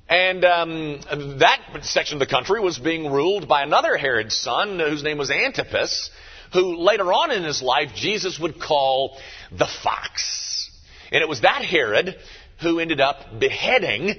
And 0.09 0.45
um, 0.45 1.01
that 1.39 1.61
section 1.83 2.17
of 2.17 2.21
the 2.21 2.33
country 2.33 2.61
was 2.61 2.79
being 2.79 3.13
ruled 3.13 3.47
by 3.47 3.63
another 3.63 3.97
Herod's 3.97 4.37
son, 4.37 4.79
whose 4.79 5.03
name 5.03 5.19
was 5.19 5.31
Antipas, 5.31 6.11
who 6.53 6.77
later 6.77 7.13
on 7.13 7.31
in 7.31 7.45
his 7.45 7.61
life 7.61 7.91
Jesus 7.95 8.39
would 8.39 8.61
call 8.61 9.19
the 9.53 9.69
fox. 9.83 10.71
And 11.13 11.23
it 11.23 11.29
was 11.29 11.43
that 11.43 11.63
Herod 11.63 12.17
who 12.63 12.81
ended 12.81 13.01
up 13.01 13.39
beheading 13.39 14.17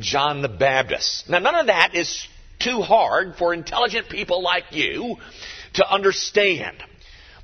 John 0.00 0.42
the 0.42 0.48
Baptist. 0.48 1.28
Now, 1.28 1.38
none 1.38 1.54
of 1.54 1.66
that 1.66 1.94
is 1.94 2.26
too 2.58 2.82
hard 2.82 3.36
for 3.36 3.54
intelligent 3.54 4.08
people 4.08 4.42
like 4.42 4.72
you 4.72 5.16
to 5.74 5.90
understand. 5.90 6.82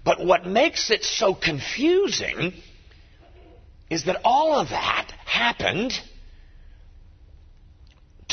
But 0.04 0.24
what 0.24 0.46
makes 0.46 0.90
it 0.90 1.04
so 1.04 1.34
confusing 1.34 2.52
is 3.88 4.04
that 4.04 4.20
all 4.24 4.54
of 4.58 4.68
that 4.68 5.12
happened 5.24 5.92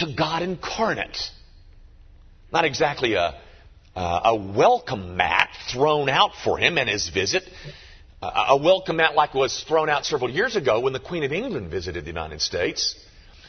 to 0.02 0.14
God 0.16 0.42
incarnate. 0.42 1.18
Not 2.52 2.66
exactly 2.66 3.14
a, 3.14 3.40
uh, 3.96 4.22
a 4.26 4.36
welcome 4.36 5.16
mat 5.16 5.50
thrown 5.72 6.10
out 6.10 6.32
for 6.44 6.58
him 6.58 6.78
and 6.78 6.90
his 6.90 7.10
visit. 7.10 7.44
Uh, 8.22 8.46
a 8.50 8.58
welcome 8.58 8.98
mat 8.98 9.16
like 9.16 9.34
was 9.34 9.64
thrown 9.68 9.90
out 9.90 10.06
several 10.06 10.30
years 10.30 10.56
ago 10.56 10.80
when 10.80 10.94
the 10.94 11.00
Queen 11.00 11.24
of 11.24 11.32
England 11.32 11.72
visited 11.72 12.04
the 12.04 12.10
United 12.10 12.42
States. 12.42 12.96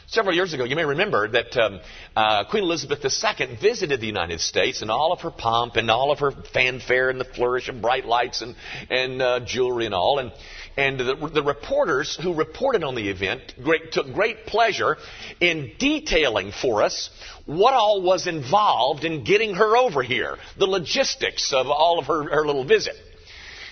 Several 0.09 0.35
years 0.35 0.53
ago, 0.53 0.65
you 0.65 0.77
may 0.77 0.85
remember 0.85 1.27
that 1.29 1.57
um, 1.57 1.81
uh, 2.15 2.45
Queen 2.45 2.65
Elizabeth 2.65 3.03
II 3.03 3.57
visited 3.61 4.01
the 4.01 4.07
United 4.07 4.41
States 4.41 4.83
in 4.83 4.91
all 4.91 5.13
of 5.13 5.21
her 5.23 5.31
pomp 5.31 5.77
and 5.77 5.91
all 5.91 6.11
of 6.11 6.19
her 6.19 6.33
fanfare 6.53 7.09
and 7.09 7.19
the 7.19 7.25
flourish 7.25 7.69
of 7.71 7.81
bright 7.81 8.05
lights 8.05 8.43
and, 8.43 8.55
and 8.91 9.23
uh, 9.23 9.41
jewelry 9.41 9.87
and 9.87 9.95
all. 9.95 10.19
And 10.19 10.33
and 10.77 10.99
the, 10.99 11.31
the 11.33 11.43
reporters 11.43 12.19
who 12.23 12.35
reported 12.35 12.83
on 12.83 12.95
the 12.95 13.09
event 13.09 13.55
great, 13.63 13.93
took 13.93 14.13
great 14.13 14.47
pleasure 14.47 14.97
in 15.41 15.73
detailing 15.79 16.53
for 16.53 16.83
us 16.83 17.11
what 17.47 17.75
all 17.75 18.03
was 18.03 18.27
involved 18.27 19.05
in 19.05 19.25
getting 19.25 19.55
her 19.55 19.77
over 19.77 20.03
here, 20.03 20.37
the 20.59 20.67
logistics 20.67 21.53
of 21.53 21.67
all 21.69 21.99
of 21.99 22.07
her, 22.07 22.25
her 22.25 22.47
little 22.47 22.65
visit. 22.65 22.97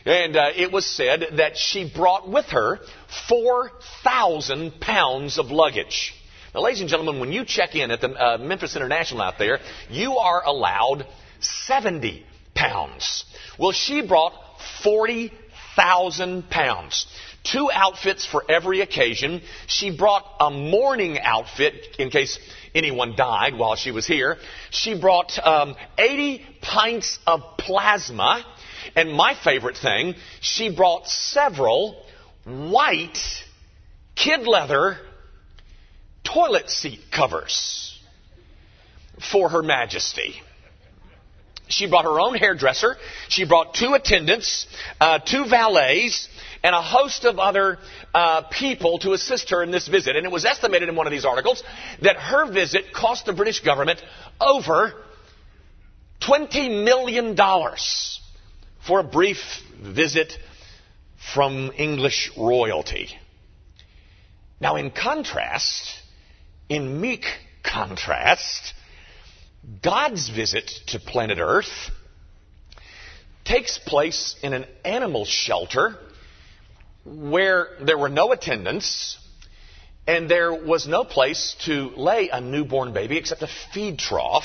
And 0.05 0.37
uh, 0.37 0.51
it 0.57 0.73
was 0.73 0.87
said 0.87 1.25
that 1.37 1.57
she 1.57 1.91
brought 1.91 2.29
with 2.29 2.47
her 2.47 2.81
4,000 3.29 4.81
pounds 4.81 5.39
of 5.39 5.51
luggage. 5.51 6.15
Now, 6.55 6.63
ladies 6.63 6.81
and 6.81 6.89
gentlemen, 6.89 7.21
when 7.21 7.33
you 7.33 7.45
check 7.45 7.77
in 7.77 7.91
at 7.91 8.01
the 8.01 8.11
uh, 8.11 8.39
Memphis 8.39 8.77
International 8.77 9.23
out 9.23 9.39
there, 9.39 9.61
you 9.89 10.17
are 10.17 10.43
allowed 10.45 11.07
70 11.41 12.27
pounds. 12.55 13.25
Well, 13.59 13.73
she 13.73 14.03
brought 14.03 14.33
40 14.83 15.33
thousand 15.81 16.51
pounds. 16.51 17.07
Two 17.43 17.71
outfits 17.73 18.27
for 18.27 18.45
every 18.51 18.83
occasion. 18.83 19.41
She 19.67 19.97
brought 19.97 20.25
a 20.39 20.51
mourning 20.51 21.19
outfit 21.19 21.97
in 21.99 22.11
case 22.11 22.39
anyone 22.75 23.17
died 23.17 23.57
while 23.57 23.77
she 23.77 23.91
was 23.91 24.07
here. 24.07 24.37
She 24.71 25.01
brought 25.01 25.39
um, 25.45 25.75
80 25.97 26.45
pints 26.61 27.19
of 27.27 27.41
plasma. 27.59 28.45
And 28.95 29.13
my 29.13 29.35
favorite 29.43 29.77
thing, 29.77 30.17
she 30.41 30.75
brought 30.75 31.07
several 31.09 32.05
white 32.45 33.19
kid 34.17 34.47
leather 34.47 34.99
toilet 36.25 36.69
seat 36.69 37.01
covers 37.11 37.99
for 39.31 39.49
Her 39.49 39.63
Majesty. 39.63 40.43
She 41.71 41.89
brought 41.89 42.05
her 42.05 42.21
own 42.21 42.35
hairdresser. 42.35 42.97
She 43.29 43.45
brought 43.45 43.75
two 43.75 43.95
attendants, 43.95 44.67
uh, 45.01 45.21
two 45.21 45.47
valets, 45.47 46.29
and 46.63 46.75
a 46.75 46.83
host 46.83 47.25
of 47.25 47.39
other 47.39 47.79
uh, 48.13 48.43
people 48.51 48.99
to 48.99 49.13
assist 49.13 49.51
her 49.51 49.63
in 49.63 49.71
this 49.71 49.89
visit. 49.89 50.17
And 50.17 50.27
it 50.27 50.33
was 50.33 50.45
estimated 50.45 50.89
in 50.89 50.97
one 50.97 51.07
of 51.07 51.13
these 51.13 51.25
articles 51.25 51.63
that 52.03 52.17
her 52.17 52.51
visit 52.53 52.93
cost 52.93 53.25
the 53.25 53.33
British 53.33 53.61
government 53.61 54.03
over 54.41 54.95
$20 56.21 56.85
million 56.85 57.37
for 58.87 59.01
a 59.01 59.05
brief 59.05 59.39
visit 59.81 60.33
from 61.33 61.71
English 61.79 62.33
royalty. 62.37 63.09
Now, 64.61 64.77
in 64.77 64.91
contrast, 64.91 65.89
in 66.69 67.01
meek 67.01 67.25
contrast, 67.63 68.75
God's 69.83 70.29
visit 70.29 70.71
to 70.89 70.99
planet 70.99 71.39
Earth 71.41 71.91
takes 73.45 73.79
place 73.79 74.37
in 74.43 74.53
an 74.53 74.65
animal 74.85 75.25
shelter 75.25 75.97
where 77.05 77.69
there 77.85 77.99
were 77.99 78.09
no 78.09 78.33
attendants 78.33 79.19
and 80.07 80.31
there 80.31 80.53
was 80.53 80.87
no 80.87 81.05
place 81.05 81.57
to 81.67 81.91
lay 81.97 82.31
a 82.31 82.41
newborn 82.41 82.93
baby 82.93 83.17
except 83.17 83.43
a 83.43 83.49
feed 83.73 83.99
trough. 83.99 84.45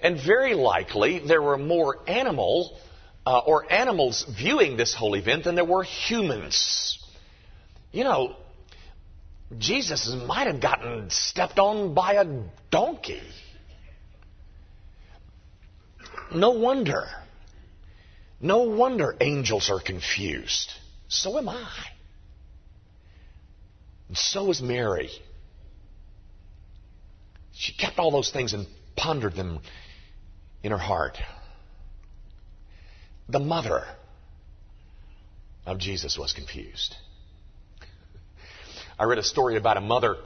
And 0.00 0.20
very 0.24 0.54
likely 0.54 1.18
there 1.18 1.42
were 1.42 1.58
more 1.58 1.98
animal 2.08 2.78
uh, 3.26 3.38
or 3.38 3.70
animals 3.70 4.24
viewing 4.38 4.76
this 4.76 4.94
whole 4.94 5.14
event 5.14 5.44
than 5.44 5.56
there 5.56 5.64
were 5.64 5.82
humans. 5.82 6.98
You 7.92 8.04
know, 8.04 8.36
Jesus 9.58 10.14
might 10.26 10.46
have 10.46 10.60
gotten 10.60 11.10
stepped 11.10 11.58
on 11.58 11.94
by 11.94 12.14
a 12.14 12.26
donkey. 12.70 13.22
No 16.34 16.50
wonder. 16.50 17.06
No 18.40 18.62
wonder 18.62 19.16
angels 19.20 19.70
are 19.70 19.80
confused. 19.80 20.72
So 21.08 21.38
am 21.38 21.48
I. 21.48 21.72
And 24.08 24.16
so 24.16 24.50
is 24.50 24.62
Mary. 24.62 25.10
She 27.52 27.72
kept 27.72 27.98
all 27.98 28.10
those 28.10 28.30
things 28.30 28.52
and 28.52 28.66
pondered 28.96 29.34
them 29.34 29.60
in 30.62 30.70
her 30.70 30.78
heart. 30.78 31.18
The 33.28 33.40
mother 33.40 33.84
of 35.66 35.78
Jesus 35.78 36.16
was 36.18 36.32
confused. 36.32 36.94
I 38.98 39.04
read 39.04 39.18
a 39.18 39.22
story 39.22 39.56
about 39.56 39.76
a 39.76 39.80
mother 39.80 40.16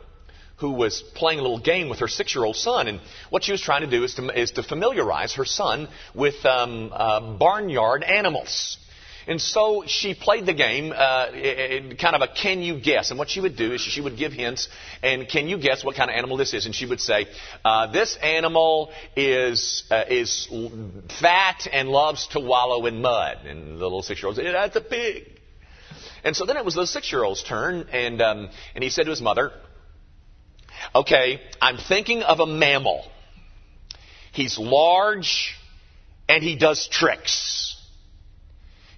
who 0.62 0.70
was 0.70 1.02
playing 1.14 1.40
a 1.40 1.42
little 1.42 1.58
game 1.58 1.88
with 1.88 1.98
her 1.98 2.08
six 2.08 2.34
year 2.34 2.44
old 2.44 2.56
son. 2.56 2.86
And 2.86 3.00
what 3.30 3.42
she 3.42 3.50
was 3.50 3.60
trying 3.60 3.82
to 3.82 3.90
do 3.90 4.04
is 4.04 4.14
to, 4.14 4.40
is 4.40 4.52
to 4.52 4.62
familiarize 4.62 5.34
her 5.34 5.44
son 5.44 5.88
with 6.14 6.38
um, 6.46 6.90
uh, 6.92 7.20
barnyard 7.36 8.04
animals. 8.04 8.78
And 9.26 9.40
so 9.40 9.84
she 9.86 10.14
played 10.14 10.46
the 10.46 10.54
game, 10.54 10.92
uh, 10.92 11.26
kind 12.04 12.14
of 12.16 12.22
a 12.22 12.28
can 12.28 12.60
you 12.62 12.80
guess. 12.80 13.10
And 13.10 13.18
what 13.18 13.28
she 13.28 13.40
would 13.40 13.56
do 13.56 13.72
is 13.72 13.80
she 13.80 14.00
would 14.00 14.16
give 14.16 14.32
hints, 14.32 14.68
and 15.02 15.28
can 15.28 15.48
you 15.48 15.58
guess 15.58 15.84
what 15.84 15.96
kind 15.96 16.10
of 16.10 16.16
animal 16.16 16.36
this 16.36 16.54
is? 16.54 16.66
And 16.66 16.74
she 16.74 16.86
would 16.86 17.00
say, 17.00 17.26
uh, 17.64 17.92
this 17.92 18.16
animal 18.22 18.90
is 19.16 19.84
uh, 19.90 20.04
is 20.08 20.48
fat 21.20 21.68
and 21.72 21.88
loves 21.88 22.28
to 22.28 22.40
wallow 22.40 22.86
in 22.86 23.00
mud. 23.00 23.46
And 23.46 23.78
the 23.78 23.84
little 23.84 24.02
six-year-old 24.02 24.36
said, 24.36 24.54
that's 24.54 24.76
a 24.76 24.80
pig. 24.80 25.40
And 26.24 26.36
so 26.36 26.44
then 26.44 26.56
it 26.56 26.64
was 26.64 26.74
the 26.74 26.86
six-year-old's 26.86 27.44
turn, 27.44 27.88
and 27.92 28.20
um, 28.22 28.50
and 28.74 28.82
he 28.82 28.90
said 28.90 29.04
to 29.04 29.10
his 29.10 29.22
mother, 29.22 29.52
okay, 30.94 31.40
I'm 31.60 31.76
thinking 31.76 32.22
of 32.22 32.40
a 32.40 32.46
mammal. 32.46 33.04
He's 34.32 34.58
large, 34.58 35.54
and 36.28 36.42
he 36.42 36.56
does 36.56 36.88
tricks. 36.88 37.76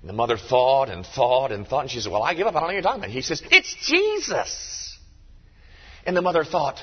And 0.01 0.09
the 0.09 0.15
mother 0.15 0.37
thought 0.37 0.91
and 0.91 1.05
thought 1.05 1.51
and 1.51 1.67
thought, 1.67 1.81
and 1.81 1.91
she 1.91 1.99
said, 2.01 2.13
Well, 2.13 2.23
I 2.23 2.35
give 2.35 2.47
up. 2.47 2.55
I 2.55 2.61
don't 2.61 2.63
know 2.63 2.67
what 2.67 2.73
you're 2.75 2.83
talking 2.83 3.01
about. 3.01 3.11
He 3.11 3.23
says, 3.23 3.43
It's 3.51 3.75
Jesus. 3.87 4.99
And 6.05 6.15
the 6.15 6.21
mother 6.21 6.45
thought, 6.45 6.79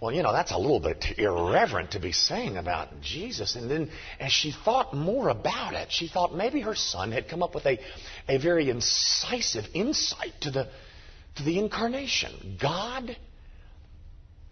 Well, 0.00 0.12
you 0.12 0.24
know, 0.24 0.32
that's 0.32 0.50
a 0.50 0.58
little 0.58 0.80
bit 0.80 1.04
irreverent 1.18 1.92
to 1.92 2.00
be 2.00 2.10
saying 2.10 2.56
about 2.56 3.00
Jesus. 3.00 3.54
And 3.54 3.70
then 3.70 3.90
as 4.18 4.32
she 4.32 4.50
thought 4.50 4.92
more 4.92 5.28
about 5.28 5.74
it, 5.74 5.92
she 5.92 6.08
thought 6.08 6.34
maybe 6.34 6.60
her 6.62 6.74
son 6.74 7.12
had 7.12 7.28
come 7.28 7.44
up 7.44 7.54
with 7.54 7.64
a, 7.64 7.78
a 8.28 8.38
very 8.38 8.70
incisive 8.70 9.66
insight 9.72 10.32
to 10.40 10.50
the, 10.50 10.68
to 11.36 11.44
the 11.44 11.60
incarnation. 11.60 12.58
God 12.60 13.16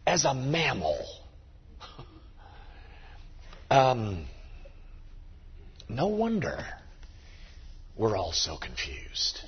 as 0.07 0.25
a 0.25 0.35
mammal. 0.35 1.05
um, 3.71 4.27
no 5.89 6.07
wonder 6.09 6.65
we're 7.97 8.17
all 8.17 8.33
so 8.33 8.57
confused. 8.57 9.41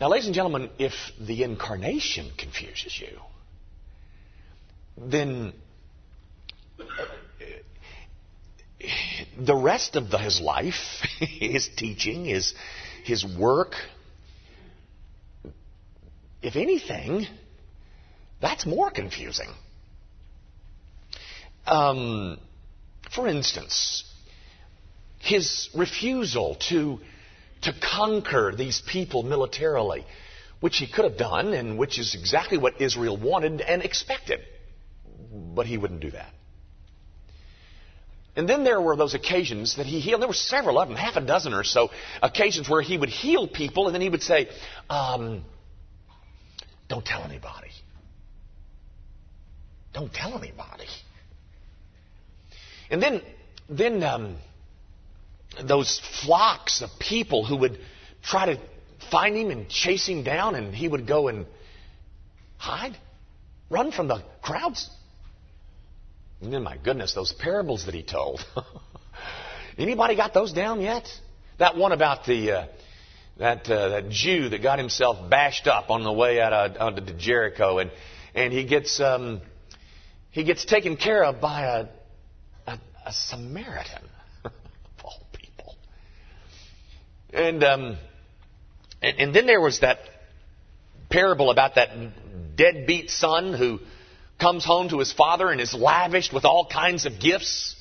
Now, 0.00 0.08
ladies 0.08 0.26
and 0.26 0.34
gentlemen, 0.34 0.70
if 0.78 0.92
the 1.20 1.42
incarnation 1.42 2.30
confuses 2.36 2.98
you, 3.00 3.18
then 4.96 5.52
the 9.38 9.54
rest 9.54 9.96
of 9.96 10.10
the, 10.10 10.18
his 10.18 10.40
life, 10.40 11.02
his 11.20 11.68
teaching, 11.76 12.24
his, 12.24 12.52
his 13.04 13.24
work, 13.24 13.74
if 16.42 16.56
anything, 16.56 17.26
that's 18.42 18.66
more 18.66 18.90
confusing. 18.90 19.48
Um, 21.64 22.38
for 23.14 23.28
instance, 23.28 24.04
his 25.20 25.70
refusal 25.74 26.56
to, 26.68 26.98
to 27.62 27.72
conquer 27.72 28.52
these 28.54 28.82
people 28.84 29.22
militarily, 29.22 30.04
which 30.60 30.78
he 30.78 30.88
could 30.88 31.04
have 31.04 31.16
done 31.16 31.54
and 31.54 31.78
which 31.78 32.00
is 32.00 32.16
exactly 32.16 32.58
what 32.58 32.80
Israel 32.80 33.16
wanted 33.16 33.60
and 33.60 33.82
expected. 33.82 34.40
But 35.32 35.66
he 35.66 35.78
wouldn't 35.78 36.00
do 36.00 36.10
that. 36.10 36.30
And 38.34 38.48
then 38.48 38.64
there 38.64 38.80
were 38.80 38.96
those 38.96 39.14
occasions 39.14 39.76
that 39.76 39.86
he 39.86 40.00
healed. 40.00 40.20
There 40.20 40.28
were 40.28 40.34
several 40.34 40.80
of 40.80 40.88
them, 40.88 40.96
half 40.96 41.16
a 41.16 41.20
dozen 41.20 41.52
or 41.52 41.64
so 41.64 41.90
occasions 42.22 42.68
where 42.68 42.82
he 42.82 42.98
would 42.98 43.10
heal 43.10 43.46
people 43.46 43.86
and 43.86 43.94
then 43.94 44.00
he 44.00 44.08
would 44.08 44.22
say, 44.22 44.48
um, 44.90 45.44
Don't 46.88 47.04
tell 47.04 47.22
anybody. 47.22 47.68
Don't 49.92 50.12
tell 50.12 50.38
anybody. 50.38 50.86
And 52.90 53.02
then, 53.02 53.22
then 53.68 54.02
um, 54.02 54.36
those 55.62 56.00
flocks 56.22 56.82
of 56.82 56.90
people 56.98 57.44
who 57.44 57.56
would 57.56 57.78
try 58.22 58.54
to 58.54 58.60
find 59.10 59.36
him 59.36 59.50
and 59.50 59.68
chase 59.68 60.06
him 60.06 60.22
down, 60.22 60.54
and 60.54 60.74
he 60.74 60.88
would 60.88 61.06
go 61.06 61.28
and 61.28 61.46
hide, 62.56 62.96
run 63.70 63.92
from 63.92 64.08
the 64.08 64.22
crowds. 64.40 64.88
And 66.40 66.52
then, 66.52 66.62
my 66.62 66.76
goodness, 66.76 67.14
those 67.14 67.32
parables 67.32 67.86
that 67.86 67.94
he 67.94 68.02
told. 68.02 68.44
Anybody 69.78 70.16
got 70.16 70.34
those 70.34 70.52
down 70.52 70.80
yet? 70.80 71.08
That 71.58 71.76
one 71.76 71.92
about 71.92 72.24
the 72.26 72.52
uh, 72.52 72.66
that 73.38 73.70
uh, 73.70 73.88
that 73.88 74.10
Jew 74.10 74.48
that 74.48 74.62
got 74.62 74.78
himself 74.78 75.30
bashed 75.30 75.66
up 75.66 75.90
on 75.90 76.02
the 76.02 76.12
way 76.12 76.40
out 76.40 76.52
of, 76.52 76.76
out 76.76 76.98
of 76.98 77.18
Jericho, 77.18 77.78
and 77.78 77.90
and 78.34 78.52
he 78.52 78.64
gets 78.64 79.00
um, 79.00 79.40
he 80.32 80.44
gets 80.44 80.64
taken 80.64 80.96
care 80.96 81.24
of 81.24 81.40
by 81.40 81.62
a 81.62 81.86
a, 82.66 82.78
a 83.06 83.12
Samaritan. 83.12 84.08
Of 84.44 85.04
all 85.04 85.26
people. 85.32 85.76
And, 87.32 87.62
um, 87.62 87.96
and, 89.00 89.18
and 89.18 89.34
then 89.34 89.46
there 89.46 89.60
was 89.60 89.80
that 89.80 89.98
parable 91.10 91.50
about 91.50 91.76
that 91.76 91.90
deadbeat 92.56 93.10
son 93.10 93.54
who 93.54 93.78
comes 94.40 94.64
home 94.64 94.88
to 94.88 94.98
his 94.98 95.12
father 95.12 95.50
and 95.50 95.60
is 95.60 95.74
lavished 95.74 96.32
with 96.32 96.44
all 96.44 96.66
kinds 96.66 97.06
of 97.06 97.20
gifts, 97.20 97.76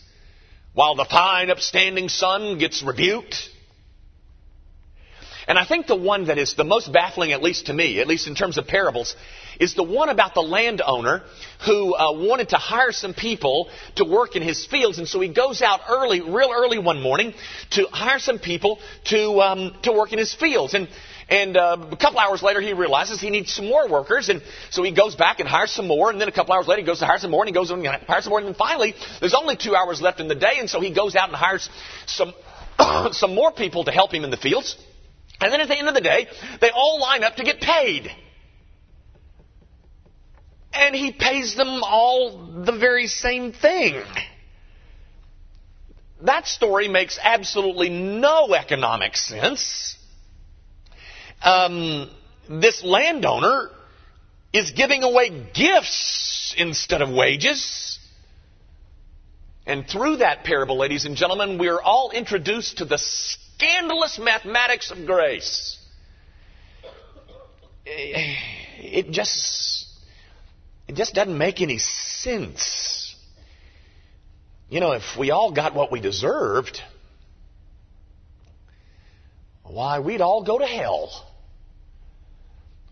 while 0.74 0.96
the 0.96 1.06
fine, 1.06 1.50
upstanding 1.50 2.10
son 2.10 2.58
gets 2.60 2.84
rebuked. 2.84 3.36
And 5.52 5.60
I 5.60 5.66
think 5.66 5.86
the 5.86 5.98
one 5.98 6.28
that 6.28 6.38
is 6.38 6.54
the 6.54 6.64
most 6.64 6.94
baffling, 6.94 7.34
at 7.34 7.44
least 7.44 7.66
to 7.66 7.74
me, 7.74 8.00
at 8.00 8.08
least 8.08 8.26
in 8.26 8.36
terms 8.36 8.58
of 8.58 8.68
parables, 8.68 9.18
is 9.60 9.74
the 9.74 9.84
one 9.84 10.08
about 10.08 10.34
the 10.34 10.40
landowner 10.40 11.24
who 11.66 11.94
uh, 11.94 12.14
wanted 12.14 12.48
to 12.50 12.56
hire 12.56 12.94
some 12.94 13.14
people 13.14 13.70
to 13.98 14.06
work 14.06 14.38
in 14.38 14.44
his 14.44 14.66
fields, 14.66 14.98
and 14.98 15.10
so 15.10 15.20
he 15.20 15.28
goes 15.28 15.62
out 15.62 15.82
early, 15.90 16.22
real 16.22 16.54
early 16.56 16.80
one 16.80 17.02
morning, 17.02 17.34
to 17.72 17.86
hire 17.88 18.18
some 18.20 18.40
people 18.40 18.80
to 19.04 19.42
um, 19.42 19.76
to 19.84 19.92
work 19.92 20.14
in 20.14 20.20
his 20.20 20.34
fields. 20.34 20.74
And 20.74 20.88
and 21.28 21.58
uh, 21.58 21.86
a 21.92 21.98
couple 21.98 22.20
hours 22.20 22.42
later, 22.42 22.62
he 22.62 22.72
realizes 22.72 23.20
he 23.20 23.30
needs 23.30 23.52
some 23.52 23.68
more 23.68 23.90
workers, 23.90 24.30
and 24.30 24.42
so 24.70 24.84
he 24.84 24.94
goes 24.94 25.16
back 25.16 25.42
and 25.42 25.50
hires 25.50 25.72
some 25.72 25.86
more. 25.86 26.12
And 26.12 26.22
then 26.22 26.30
a 26.30 26.32
couple 26.32 26.54
hours 26.56 26.70
later, 26.70 26.80
he 26.80 26.88
goes 26.88 27.00
to 27.00 27.06
hire 27.06 27.18
some 27.18 27.32
more, 27.32 27.44
and 27.44 27.50
he 27.50 27.54
goes 27.54 27.72
and 27.72 27.86
hires 27.86 28.24
some 28.24 28.32
more. 28.32 28.40
And 28.40 28.48
then 28.48 28.56
finally, 28.56 28.96
there's 29.20 29.34
only 29.34 29.58
two 29.58 29.76
hours 29.76 30.02
left 30.02 30.22
in 30.22 30.30
the 30.30 30.36
day, 30.48 30.60
and 30.60 30.70
so 30.70 30.80
he 30.80 30.94
goes 30.94 31.14
out 31.18 31.28
and 31.28 31.36
hires 31.36 31.70
some 32.06 32.34
some 33.12 33.36
more 33.36 33.52
people 33.52 33.84
to 33.84 33.92
help 33.92 34.14
him 34.14 34.24
in 34.24 34.32
the 34.32 34.38
fields. 34.38 34.78
And 35.42 35.52
then 35.52 35.60
at 35.60 35.68
the 35.68 35.78
end 35.78 35.88
of 35.88 35.96
the 35.96 36.02
day, 36.02 36.28
they 36.62 36.70
all 36.70 37.00
line 37.00 37.24
up 37.24 37.36
to 37.38 37.44
get 37.44 37.60
paid. 37.60 38.12
And 40.72 40.96
he 40.96 41.12
pays 41.12 41.56
them 41.56 41.82
all 41.84 42.64
the 42.64 42.72
very 42.72 43.08
same 43.08 43.52
thing. 43.52 44.02
That 46.22 46.48
story 46.48 46.88
makes 46.88 47.20
absolutely 47.22 47.90
no 47.90 48.54
economic 48.54 49.18
sense. 49.18 49.98
Um, 51.44 52.10
this 52.48 52.84
landowner 52.84 53.72
is 54.54 54.72
giving 54.72 55.04
away 55.04 55.48
gifts 55.54 56.54
instead 56.56 57.02
of 57.02 57.10
wages. 57.10 57.98
And 59.66 59.88
through 59.88 60.18
that 60.18 60.44
parable, 60.44 60.78
ladies 60.78 61.06
and 61.06 61.16
gentlemen, 61.16 61.58
we 61.58 61.70
are 61.70 61.82
all 61.82 62.12
introduced 62.12 62.78
to 62.78 62.86
the 62.86 62.98
scandalous 63.62 64.18
mathematics 64.18 64.92
of 64.92 65.06
grace. 65.06 65.78
it 67.86 69.12
just 69.12 69.88
it 70.88 70.96
just 70.96 71.14
doesn't 71.14 71.38
make 71.38 71.62
any 71.62 71.78
sense. 71.78 73.16
You 74.70 74.80
know, 74.80 74.94
if 74.94 75.04
we 75.18 75.32
all 75.32 75.52
got 75.52 75.76
what 75.76 75.92
we 75.92 76.00
deserved, 76.00 76.82
why 79.64 80.00
we'd 80.00 80.22
all 80.22 80.44
go 80.44 80.58
to 80.58 80.66
hell. 80.66 81.28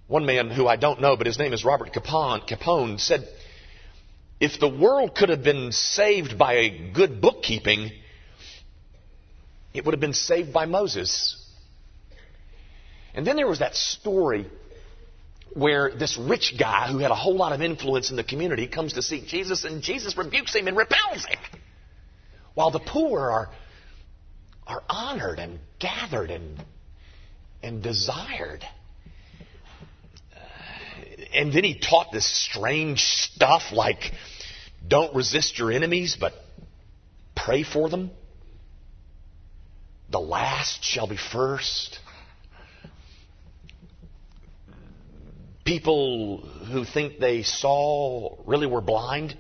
One 0.08 0.26
man 0.26 0.50
who 0.50 0.68
I 0.68 0.76
don't 0.76 1.02
know, 1.02 1.16
but 1.16 1.28
his 1.28 1.40
name 1.40 1.54
is 1.54 1.64
Robert 1.64 1.94
Capon, 1.94 2.42
Capon 2.42 2.98
said, 2.98 3.28
if 4.40 4.60
the 4.60 4.70
world 4.70 5.16
could 5.16 5.30
have 5.30 5.44
been 5.44 5.72
saved 5.72 6.38
by 6.38 6.70
good 6.94 7.22
bookkeeping, 7.22 7.92
it 9.74 9.86
would 9.86 9.94
have 9.94 10.02
been 10.02 10.14
saved 10.14 10.52
by 10.52 10.66
Moses. 10.66 11.36
And 13.14 13.26
then 13.26 13.36
there 13.36 13.48
was 13.48 13.60
that 13.60 13.76
story 13.76 14.48
where 15.54 15.92
this 15.96 16.18
rich 16.18 16.56
guy 16.58 16.92
who 16.92 17.00
had 17.00 17.12
a 17.12 17.16
whole 17.16 17.36
lot 17.36 17.54
of 17.54 17.62
influence 17.62 18.12
in 18.12 18.16
the 18.16 18.24
community 18.24 18.68
comes 18.68 18.94
to 18.94 19.02
seek 19.02 19.26
Jesus 19.26 19.64
and 19.64 19.82
Jesus 19.82 20.18
rebukes 20.18 20.56
him 20.56 20.68
and 20.68 20.78
repels 20.78 21.26
him. 21.26 21.40
While 22.54 22.72
the 22.72 22.80
poor 22.80 23.32
are, 23.32 23.50
are 24.68 24.84
honored 24.90 25.40
and 25.40 25.60
gathered 25.80 26.30
and, 26.30 26.64
and 27.64 27.82
desired. 27.82 28.64
And 31.34 31.54
then 31.54 31.64
he 31.64 31.80
taught 31.80 32.12
this 32.12 32.26
strange 32.26 33.02
stuff 33.02 33.72
like 33.72 34.12
don't 34.88 35.16
resist 35.16 35.60
your 35.60 35.72
enemies, 35.72 36.18
but 36.20 36.34
pray 37.36 37.64
for 37.64 37.90
them. 37.90 38.12
The 40.12 40.20
last 40.20 40.84
shall 40.84 41.08
be 41.08 41.18
first. 41.18 42.00
People 45.66 46.38
who 46.38 46.84
think 46.84 47.20
they 47.20 47.44
saw 47.44 48.38
really 48.46 48.66
were 48.66 48.82
blind. 48.82 49.38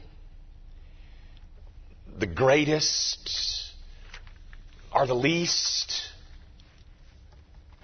The 2.19 2.27
greatest 2.27 3.73
are 4.91 5.07
the 5.07 5.15
least. 5.15 6.03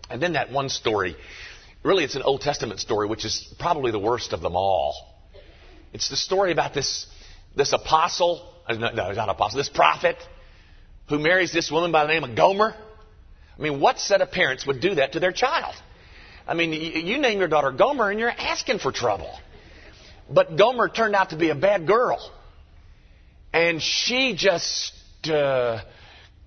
And 0.10 0.22
then 0.22 0.34
that 0.34 0.52
one 0.52 0.70
story, 0.70 1.16
really 1.82 2.04
it's 2.04 2.16
an 2.16 2.22
Old 2.22 2.42
Testament 2.42 2.80
story, 2.80 3.08
which 3.08 3.26
is 3.26 3.52
probably 3.58 3.92
the 3.92 4.00
worst 4.00 4.32
of 4.32 4.42
them 4.42 4.56
all. 4.56 4.94
It's 5.92 6.10
the 6.10 6.18
story 6.18 6.52
about 6.52 6.76
this, 6.76 7.08
this 7.56 7.74
apostle, 7.74 8.54
uh, 8.68 8.74
no, 8.76 8.92
no, 8.92 9.12
not 9.14 9.30
apostle, 9.30 9.58
this 9.58 9.70
prophet 9.70 10.18
who 11.08 11.20
marries 11.20 11.52
this 11.52 11.72
woman 11.72 11.92
by 11.92 12.06
the 12.06 12.14
name 12.14 12.24
of 12.24 12.36
Gomer. 12.36 12.76
I 13.58 13.62
mean, 13.62 13.80
what 13.80 14.00
set 14.00 14.22
of 14.22 14.32
parents 14.32 14.66
would 14.66 14.82
do 14.82 14.96
that 14.96 15.14
to 15.14 15.20
their 15.20 15.32
child? 15.32 15.76
I 16.48 16.54
mean, 16.54 16.74
you 16.74 17.18
name 17.18 17.40
your 17.40 17.48
daughter 17.48 17.72
Gomer 17.72 18.10
and 18.10 18.20
you're 18.20 18.30
asking 18.30 18.80
for 18.80 18.92
trouble. 18.92 19.34
But 20.30 20.58
Gomer 20.58 20.90
turned 20.90 21.16
out 21.16 21.30
to 21.30 21.38
be 21.38 21.50
a 21.50 21.56
bad 21.56 21.88
girl. 21.88 22.32
And 23.54 23.82
she 23.82 24.36
just 24.36 24.94
uh, 25.30 25.82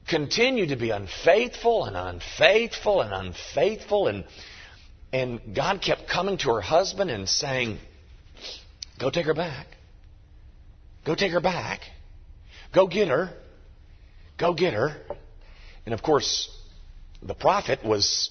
continued 0.08 0.70
to 0.70 0.76
be 0.76 0.90
unfaithful 0.90 1.84
and 1.84 1.96
unfaithful 1.96 3.00
and 3.00 3.12
unfaithful. 3.12 4.08
And, 4.08 4.24
and 5.12 5.40
God 5.54 5.80
kept 5.80 6.08
coming 6.08 6.38
to 6.38 6.50
her 6.50 6.60
husband 6.60 7.10
and 7.10 7.28
saying, 7.28 7.78
Go 8.98 9.10
take 9.10 9.26
her 9.26 9.34
back. 9.34 9.66
Go 11.04 11.14
take 11.14 11.32
her 11.32 11.40
back. 11.40 11.80
Go 12.74 12.86
get 12.86 13.08
her. 13.08 13.30
Go 14.38 14.55
get 14.55 14.72
her. 14.72 14.96
And 15.85 15.92
of 15.92 16.03
course, 16.03 16.48
the 17.22 17.35
prophet 17.35 17.85
was 17.85 18.31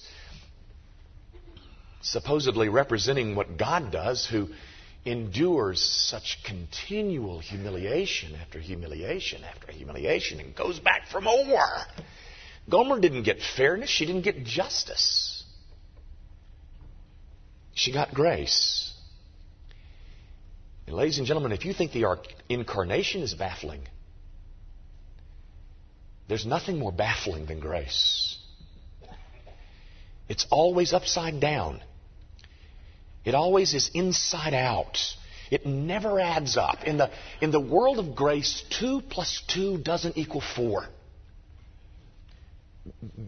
supposedly 2.00 2.68
representing 2.68 3.36
what 3.36 3.56
God 3.58 3.92
does, 3.92 4.26
who 4.26 4.48
endures 5.04 5.80
such 5.80 6.38
continual 6.44 7.38
humiliation 7.38 8.34
after 8.34 8.58
humiliation 8.58 9.42
after 9.44 9.72
humiliation 9.72 10.40
and 10.40 10.54
goes 10.54 10.78
back 10.80 11.08
for 11.08 11.20
more. 11.20 11.66
Gomer 12.68 13.00
didn't 13.00 13.22
get 13.22 13.40
fairness, 13.40 13.88
she 13.88 14.06
didn't 14.06 14.22
get 14.22 14.44
justice. 14.44 15.44
She 17.74 17.92
got 17.92 18.12
grace. 18.12 18.92
And 20.86 20.96
ladies 20.96 21.18
and 21.18 21.26
gentlemen, 21.26 21.52
if 21.52 21.64
you 21.64 21.72
think 21.72 21.92
the 21.92 22.18
incarnation 22.48 23.22
is 23.22 23.34
baffling, 23.34 23.82
there's 26.28 26.46
nothing 26.46 26.78
more 26.78 26.92
baffling 26.92 27.46
than 27.46 27.58
grace. 27.58 28.36
It's 30.28 30.46
always 30.50 30.92
upside 30.92 31.40
down. 31.40 31.82
It 33.24 33.34
always 33.34 33.74
is 33.74 33.90
inside 33.94 34.54
out. 34.54 34.98
It 35.50 35.64
never 35.64 36.20
adds 36.20 36.56
up. 36.56 36.84
In 36.84 36.98
the, 36.98 37.10
in 37.40 37.50
the 37.50 37.60
world 37.60 37.98
of 37.98 38.14
grace, 38.14 38.62
2 38.78 39.02
plus 39.08 39.42
2 39.48 39.78
doesn't 39.78 40.18
equal 40.18 40.42
4. 40.42 40.86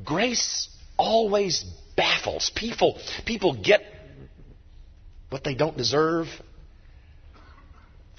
Grace 0.04 0.68
always 0.98 1.64
baffles. 1.96 2.50
People, 2.54 2.98
people 3.24 3.54
get 3.54 3.82
what 5.30 5.44
they 5.44 5.54
don't 5.54 5.76
deserve. 5.76 6.26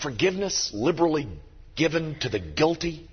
Forgiveness 0.01 0.71
liberally 0.73 1.27
given 1.75 2.19
to 2.21 2.29
the 2.29 2.39
guilty. 2.39 3.07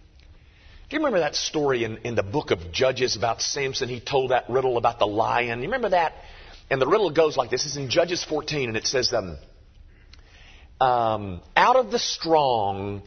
Do 0.89 0.97
you 0.97 1.01
remember 1.01 1.21
that 1.21 1.35
story 1.35 1.85
in, 1.85 1.99
in 1.99 2.15
the 2.15 2.23
book 2.23 2.51
of 2.51 2.73
Judges 2.73 3.15
about 3.15 3.43
Samson? 3.43 3.91
He 3.91 4.01
told 4.01 4.31
that 4.31 4.49
riddle 4.49 4.79
about 4.79 4.99
the 4.99 5.07
lion. 5.07 5.59
You 5.59 5.67
remember 5.67 5.91
that? 5.91 6.15
And 6.71 6.81
the 6.81 6.87
riddle 6.87 7.11
goes 7.11 7.37
like 7.37 7.51
this. 7.51 7.67
It's 7.67 7.77
in 7.77 7.91
Judges 7.91 8.25
14, 8.25 8.71
and 8.71 8.77
it 8.77 8.87
says, 8.87 9.13
um, 9.13 9.37
um, 10.81 11.41
out 11.55 11.77
of 11.77 11.91
the 11.91 11.99
strong 11.99 13.03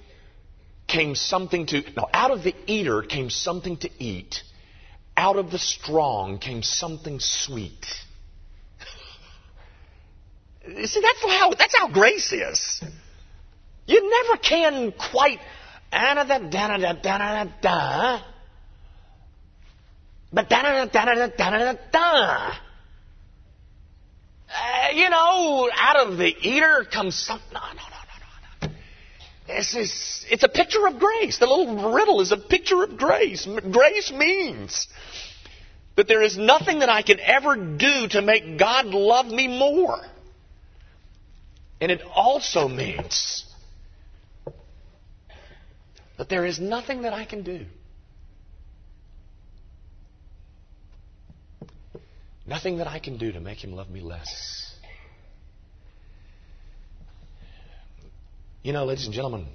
came 0.87 1.15
something 1.15 1.65
to, 1.67 1.81
no, 1.95 2.07
out 2.13 2.29
of 2.29 2.43
the 2.43 2.53
eater 2.67 3.01
came 3.01 3.31
something 3.31 3.77
to 3.77 3.89
eat. 3.97 4.43
Out 5.17 5.37
of 5.37 5.49
the 5.49 5.59
strong 5.59 6.37
came 6.37 6.61
something 6.61 7.19
sweet. 7.19 7.85
See, 10.85 11.01
that's 11.01 11.21
how, 11.21 11.53
that's 11.53 11.75
how 11.75 11.87
grace 11.87 12.31
is. 12.31 12.83
You 13.87 14.07
never 14.07 14.37
can 14.37 14.91
quite, 14.91 15.39
but 20.31 20.49
da 20.49 20.61
da 20.61 20.85
da 20.85 21.05
da 21.27 21.73
da 21.91 22.51
you 24.93 25.09
know, 25.09 25.69
out 25.73 26.07
of 26.07 26.17
the 26.17 26.33
eater 26.41 26.85
comes 26.91 27.15
something. 27.15 27.53
No, 27.53 27.59
no, 27.59 27.73
no, 27.73 28.67
no, 28.67 28.67
no. 28.67 28.73
This 29.47 29.75
is, 29.75 30.25
it's 30.29 30.43
a 30.43 30.49
picture 30.49 30.85
of 30.87 30.99
grace. 30.99 31.39
The 31.39 31.47
little 31.47 31.93
riddle 31.93 32.21
is 32.21 32.31
a 32.31 32.37
picture 32.37 32.83
of 32.83 32.97
grace. 32.97 33.47
Grace 33.71 34.11
means 34.11 34.87
that 35.95 36.07
there 36.07 36.21
is 36.21 36.37
nothing 36.37 36.79
that 36.79 36.89
I 36.89 37.01
can 37.01 37.19
ever 37.19 37.55
do 37.55 38.07
to 38.09 38.21
make 38.21 38.57
God 38.57 38.87
love 38.87 39.27
me 39.27 39.47
more. 39.47 39.99
And 41.79 41.91
it 41.91 42.01
also 42.13 42.67
means 42.67 43.45
that 46.21 46.29
there 46.29 46.45
is 46.45 46.59
nothing 46.59 47.01
that 47.01 47.13
I 47.13 47.25
can 47.25 47.41
do 47.41 47.65
Nothing 52.45 52.77
that 52.79 52.87
I 52.87 52.99
can 52.99 53.17
do 53.17 53.31
to 53.31 53.39
make 53.39 53.63
him 53.63 53.71
love 53.71 53.89
me 53.89 54.01
less. 54.01 54.73
You 58.61 58.73
know, 58.73 58.83
ladies 58.83 59.05
and 59.05 59.13
gentlemen, 59.13 59.47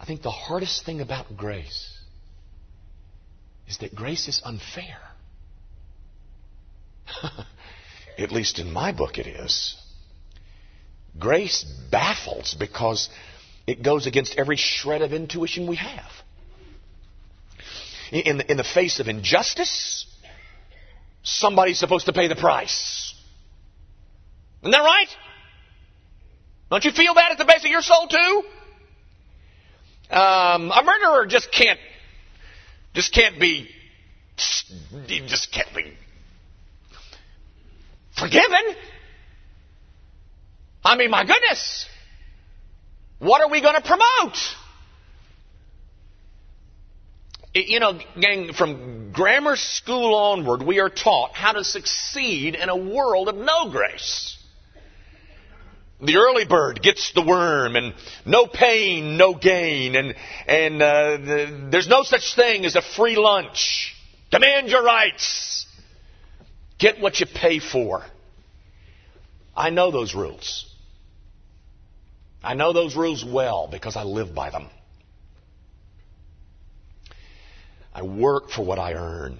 I 0.00 0.04
think 0.04 0.22
the 0.22 0.32
hardest 0.32 0.84
thing 0.84 1.00
about 1.00 1.36
grace 1.36 1.96
is 3.68 3.78
that 3.78 3.94
grace 3.94 4.26
is 4.26 4.42
unfair. 4.44 4.98
At 8.18 8.32
least 8.32 8.58
in 8.58 8.72
my 8.72 8.90
book, 8.90 9.18
it 9.18 9.28
is. 9.28 9.76
Grace 11.16 11.64
baffles 11.90 12.56
because 12.58 13.08
it 13.66 13.82
goes 13.82 14.06
against 14.06 14.36
every 14.38 14.56
shred 14.56 15.02
of 15.02 15.12
intuition 15.12 15.66
we 15.66 15.76
have. 15.76 16.10
In 18.12 18.38
the, 18.38 18.50
in 18.50 18.56
the 18.56 18.64
face 18.64 19.00
of 19.00 19.08
injustice, 19.08 20.06
somebody's 21.22 21.78
supposed 21.78 22.06
to 22.06 22.12
pay 22.12 22.28
the 22.28 22.36
price. 22.36 23.14
Isn't 24.62 24.70
that 24.70 24.78
right? 24.78 25.08
Don't 26.70 26.84
you 26.84 26.92
feel 26.92 27.14
that 27.14 27.32
at 27.32 27.38
the 27.38 27.44
base 27.44 27.64
of 27.64 27.70
your 27.70 27.82
soul 27.82 28.06
too? 28.06 28.42
Um, 30.10 30.70
a 30.70 30.82
murderer 30.84 31.26
just 31.26 31.50
can't, 31.50 31.80
just 32.94 33.12
can't 33.12 33.40
be, 33.40 33.68
just 34.36 35.52
can't 35.52 35.74
be 35.74 35.92
forgiven. 38.16 38.76
I 40.84 40.96
mean, 40.96 41.10
my 41.10 41.24
goodness. 41.24 41.86
What 43.18 43.40
are 43.40 43.48
we 43.48 43.60
going 43.60 43.74
to 43.74 43.82
promote? 43.82 44.38
You 47.54 47.80
know, 47.80 47.98
gang, 48.20 48.52
from 48.52 49.12
grammar 49.12 49.56
school 49.56 50.14
onward, 50.14 50.62
we 50.62 50.78
are 50.78 50.90
taught 50.90 51.34
how 51.34 51.52
to 51.52 51.64
succeed 51.64 52.54
in 52.54 52.68
a 52.68 52.76
world 52.76 53.28
of 53.28 53.36
no 53.36 53.70
grace. 53.70 54.36
The 56.02 56.16
early 56.16 56.44
bird 56.44 56.82
gets 56.82 57.12
the 57.12 57.22
worm, 57.22 57.74
and 57.74 57.94
no 58.26 58.46
pain, 58.46 59.16
no 59.16 59.32
gain, 59.32 59.96
and 59.96 60.14
and 60.46 60.82
uh, 60.82 61.16
the, 61.16 61.68
there's 61.70 61.88
no 61.88 62.02
such 62.02 62.34
thing 62.36 62.66
as 62.66 62.76
a 62.76 62.82
free 62.82 63.16
lunch. 63.16 63.94
Demand 64.30 64.68
your 64.68 64.84
rights. 64.84 65.66
Get 66.78 67.00
what 67.00 67.18
you 67.20 67.24
pay 67.24 67.58
for. 67.60 68.04
I 69.56 69.70
know 69.70 69.90
those 69.90 70.14
rules. 70.14 70.70
I 72.42 72.54
know 72.54 72.72
those 72.72 72.94
rules 72.96 73.24
well 73.24 73.68
because 73.70 73.96
I 73.96 74.04
live 74.04 74.34
by 74.34 74.50
them. 74.50 74.68
I 77.94 78.02
work 78.02 78.50
for 78.50 78.64
what 78.64 78.78
I 78.78 78.92
earn. 78.92 79.38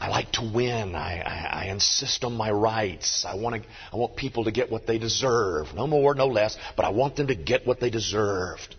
I 0.00 0.08
like 0.08 0.32
to 0.32 0.50
win. 0.54 0.94
I, 0.94 1.20
I, 1.20 1.62
I, 1.62 1.64
insist 1.70 2.24
on 2.24 2.34
my 2.34 2.50
rights. 2.50 3.24
I 3.26 3.34
want, 3.34 3.62
to, 3.62 3.68
I 3.92 3.96
want 3.96 4.16
people 4.16 4.44
to 4.44 4.50
get 4.50 4.70
what 4.70 4.86
they 4.86 4.98
deserve. 4.98 5.74
No 5.74 5.86
more, 5.86 6.14
no 6.14 6.26
less, 6.26 6.56
but 6.76 6.84
I 6.84 6.90
want 6.90 7.16
them 7.16 7.28
to 7.28 7.34
get 7.34 7.66
what 7.66 7.80
they 7.80 7.90
deserved. 7.90 8.76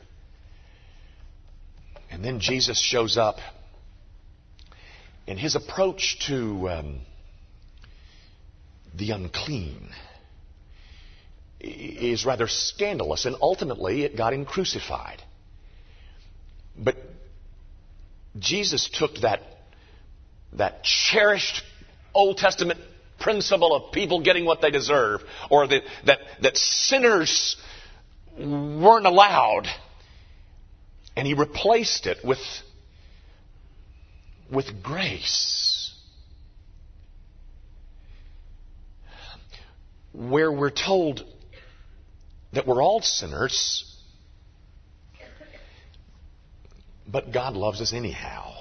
And 2.11 2.23
then 2.23 2.39
Jesus 2.39 2.79
shows 2.79 3.17
up, 3.17 3.37
and 5.27 5.37
his 5.37 5.55
approach 5.55 6.17
to 6.27 6.69
um, 6.69 6.99
the 8.95 9.11
unclean 9.11 9.89
is 11.59 12.25
rather 12.25 12.47
scandalous, 12.47 13.25
and 13.25 13.35
ultimately 13.41 14.03
it 14.03 14.15
got 14.15 14.33
him 14.33 14.45
crucified. 14.45 15.21
But 16.77 16.95
Jesus 18.37 18.89
took 18.91 19.15
that, 19.21 19.41
that 20.53 20.83
cherished 20.83 21.63
Old 22.13 22.37
Testament 22.37 22.79
principle 23.19 23.75
of 23.75 23.91
people 23.91 24.21
getting 24.21 24.45
what 24.45 24.61
they 24.61 24.69
deserve, 24.69 25.21
or 25.49 25.67
that, 25.67 25.81
that, 26.05 26.19
that 26.41 26.57
sinners 26.57 27.57
weren't 28.37 29.07
allowed, 29.07 29.67
and 31.15 31.25
he 31.25 31.33
replaced 31.33 32.05
it 32.05 32.19
with, 32.23 32.39
with 34.51 34.83
grace. 34.83 35.91
Where 40.13 40.51
we're 40.51 40.69
told 40.69 41.23
that 42.57 42.65
we're 42.65 42.81
all 42.81 43.03
sinners, 43.03 43.85
but 47.07 47.31
God 47.31 47.53
loves 47.53 47.81
us 47.81 47.93
anyhow. 47.93 48.51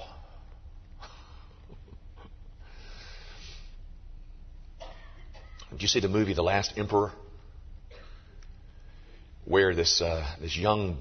Did 5.71 5.81
you 5.81 5.87
see 5.87 5.99
the 5.99 6.07
movie 6.07 6.35
The 6.35 6.43
Last 6.43 6.73
Emperor? 6.77 7.11
Where 9.45 9.73
this, 9.73 9.99
uh, 9.99 10.23
this 10.39 10.55
young 10.55 10.99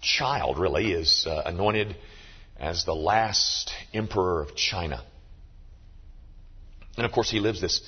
child 0.00 0.58
really 0.58 0.92
is 0.92 1.26
uh, 1.28 1.42
anointed 1.44 1.94
as 2.58 2.86
the 2.86 2.94
last 2.94 3.70
emperor 3.92 4.40
of 4.40 4.56
China. 4.56 5.04
And 6.96 7.04
of 7.04 7.12
course, 7.12 7.30
he 7.30 7.38
lives 7.38 7.60
this, 7.60 7.82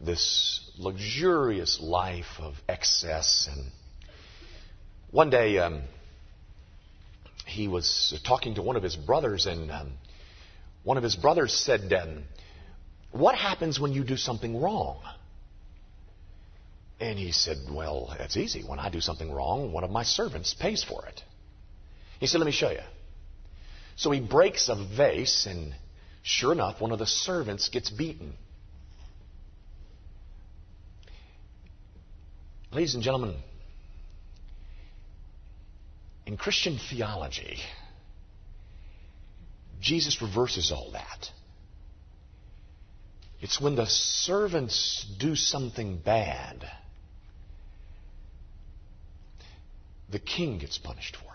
this 0.00 0.65
luxurious 0.78 1.80
life 1.80 2.38
of 2.38 2.54
excess. 2.68 3.48
And 3.50 3.70
one 5.10 5.30
day, 5.30 5.58
um, 5.58 5.82
he 7.46 7.68
was 7.68 8.18
talking 8.26 8.56
to 8.56 8.62
one 8.62 8.76
of 8.76 8.82
his 8.82 8.96
brothers, 8.96 9.46
and 9.46 9.70
um, 9.70 9.92
one 10.82 10.96
of 10.96 11.02
his 11.02 11.16
brothers 11.16 11.54
said, 11.54 11.92
um, 11.92 12.24
What 13.12 13.34
happens 13.34 13.80
when 13.80 13.92
you 13.92 14.04
do 14.04 14.16
something 14.16 14.60
wrong? 14.60 15.00
And 17.00 17.18
he 17.18 17.32
said, 17.32 17.58
Well, 17.70 18.14
that's 18.18 18.36
easy. 18.36 18.62
When 18.62 18.78
I 18.78 18.90
do 18.90 19.00
something 19.00 19.30
wrong, 19.30 19.72
one 19.72 19.84
of 19.84 19.90
my 19.90 20.02
servants 20.02 20.54
pays 20.54 20.82
for 20.82 21.06
it. 21.06 21.20
He 22.20 22.26
said, 22.26 22.38
Let 22.38 22.46
me 22.46 22.52
show 22.52 22.70
you. 22.70 22.80
So 23.96 24.10
he 24.10 24.20
breaks 24.20 24.68
a 24.68 24.74
vase, 24.96 25.46
and 25.46 25.74
sure 26.22 26.52
enough, 26.52 26.80
one 26.80 26.92
of 26.92 26.98
the 26.98 27.06
servants 27.06 27.68
gets 27.68 27.90
beaten. 27.90 28.34
Ladies 32.76 32.94
and 32.94 33.02
gentlemen, 33.02 33.34
in 36.26 36.36
Christian 36.36 36.78
theology, 36.90 37.56
Jesus 39.80 40.20
reverses 40.20 40.70
all 40.70 40.90
that. 40.92 41.30
It's 43.40 43.58
when 43.58 43.76
the 43.76 43.86
servants 43.86 45.06
do 45.18 45.34
something 45.36 45.96
bad, 45.96 46.70
the 50.10 50.18
king 50.18 50.58
gets 50.58 50.76
punished 50.76 51.16
for 51.16 51.32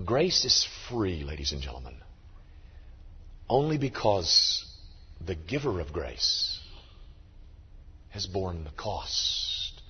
it. 0.00 0.04
Grace 0.04 0.44
is 0.44 0.66
free, 0.88 1.22
ladies 1.22 1.52
and 1.52 1.62
gentlemen, 1.62 1.94
only 3.48 3.78
because 3.78 4.64
the 5.24 5.36
giver 5.36 5.78
of 5.78 5.92
grace 5.92 6.59
has 8.10 8.26
borne 8.26 8.64
the 8.64 8.70
cost 8.70 9.80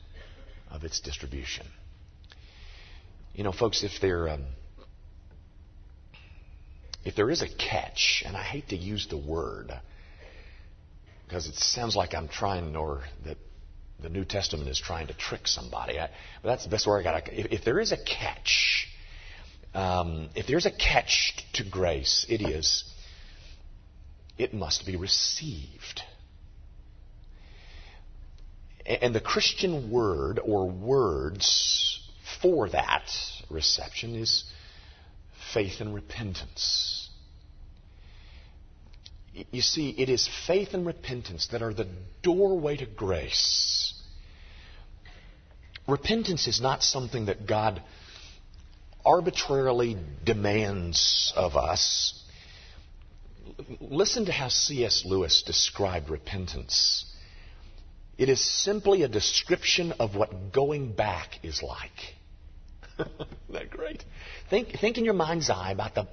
of 0.70 0.84
its 0.84 1.00
distribution. 1.00 1.66
You 3.34 3.44
know, 3.44 3.52
folks, 3.52 3.82
if 3.82 4.00
there, 4.00 4.28
um, 4.28 4.44
if 7.04 7.16
there 7.16 7.30
is 7.30 7.42
a 7.42 7.48
catch, 7.48 8.22
and 8.26 8.36
I 8.36 8.42
hate 8.42 8.68
to 8.68 8.76
use 8.76 9.06
the 9.08 9.16
word 9.16 9.72
because 11.26 11.46
it 11.46 11.54
sounds 11.54 11.94
like 11.94 12.14
I'm 12.14 12.28
trying, 12.28 12.74
or 12.76 13.02
that 13.24 13.38
the 14.02 14.08
New 14.08 14.24
Testament 14.24 14.68
is 14.68 14.80
trying 14.80 15.06
to 15.06 15.14
trick 15.14 15.46
somebody. 15.46 15.98
I, 15.98 16.10
but 16.42 16.48
that's 16.48 16.64
the 16.64 16.70
best 16.70 16.86
word 16.86 17.06
I 17.06 17.20
got. 17.20 17.32
If, 17.32 17.52
if 17.52 17.64
there 17.64 17.78
is 17.78 17.92
a 17.92 17.96
catch, 17.96 18.88
um, 19.74 20.28
if 20.34 20.46
there's 20.46 20.66
a 20.66 20.72
catch 20.72 21.34
to 21.54 21.64
grace, 21.64 22.26
it 22.28 22.42
is 22.42 22.84
it 24.40 24.54
must 24.54 24.86
be 24.86 24.96
received. 24.96 26.02
And 28.86 29.14
the 29.14 29.20
Christian 29.20 29.90
word 29.90 30.40
or 30.42 30.70
words 30.70 32.00
for 32.40 32.68
that 32.70 33.10
reception 33.50 34.14
is 34.14 34.44
faith 35.52 35.80
and 35.80 35.94
repentance. 35.94 37.08
You 39.52 39.62
see, 39.62 39.90
it 39.90 40.08
is 40.08 40.28
faith 40.46 40.74
and 40.74 40.86
repentance 40.86 41.48
that 41.48 41.62
are 41.62 41.74
the 41.74 41.88
doorway 42.22 42.76
to 42.78 42.86
grace. 42.86 43.94
Repentance 45.86 46.46
is 46.46 46.60
not 46.60 46.82
something 46.82 47.26
that 47.26 47.46
God 47.46 47.82
arbitrarily 49.04 49.96
demands 50.24 51.32
of 51.36 51.56
us. 51.56 52.14
Listen 53.80 54.26
to 54.26 54.32
how 54.32 54.48
C.S. 54.48 55.04
Lewis 55.04 55.42
described 55.42 56.10
repentance. 56.10 57.04
It 58.20 58.28
is 58.28 58.44
simply 58.44 59.02
a 59.02 59.08
description 59.08 59.92
of 59.92 60.14
what 60.14 60.52
going 60.52 60.92
back 60.92 61.38
is 61.42 61.62
like. 61.62 61.90
Isn't 62.98 63.28
that 63.48 63.70
great? 63.70 64.04
Think, 64.50 64.78
think 64.78 64.98
in 64.98 65.06
your 65.06 65.14
mind's 65.14 65.48
eye 65.48 65.72
about 65.72 65.94
the 65.94 66.06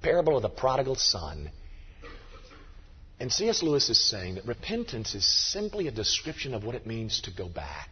parable 0.00 0.36
of 0.36 0.42
the 0.42 0.48
prodigal 0.48 0.94
son. 0.94 1.50
And 3.18 3.32
C.S. 3.32 3.64
Lewis 3.64 3.90
is 3.90 3.98
saying 3.98 4.36
that 4.36 4.46
repentance 4.46 5.16
is 5.16 5.26
simply 5.50 5.88
a 5.88 5.90
description 5.90 6.54
of 6.54 6.62
what 6.62 6.76
it 6.76 6.86
means 6.86 7.22
to 7.22 7.32
go 7.32 7.48
back. 7.48 7.88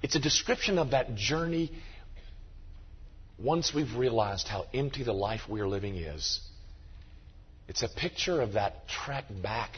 It's 0.00 0.16
a 0.16 0.20
description 0.20 0.78
of 0.78 0.92
that 0.92 1.16
journey 1.16 1.70
once 3.38 3.74
we've 3.74 3.94
realized 3.94 4.48
how 4.48 4.64
empty 4.72 5.04
the 5.04 5.12
life 5.12 5.42
we 5.50 5.60
are 5.60 5.68
living 5.68 5.96
is. 5.96 6.40
It's 7.68 7.82
a 7.82 7.88
picture 7.88 8.40
of 8.40 8.54
that 8.54 8.88
trek 8.88 9.26
back 9.42 9.72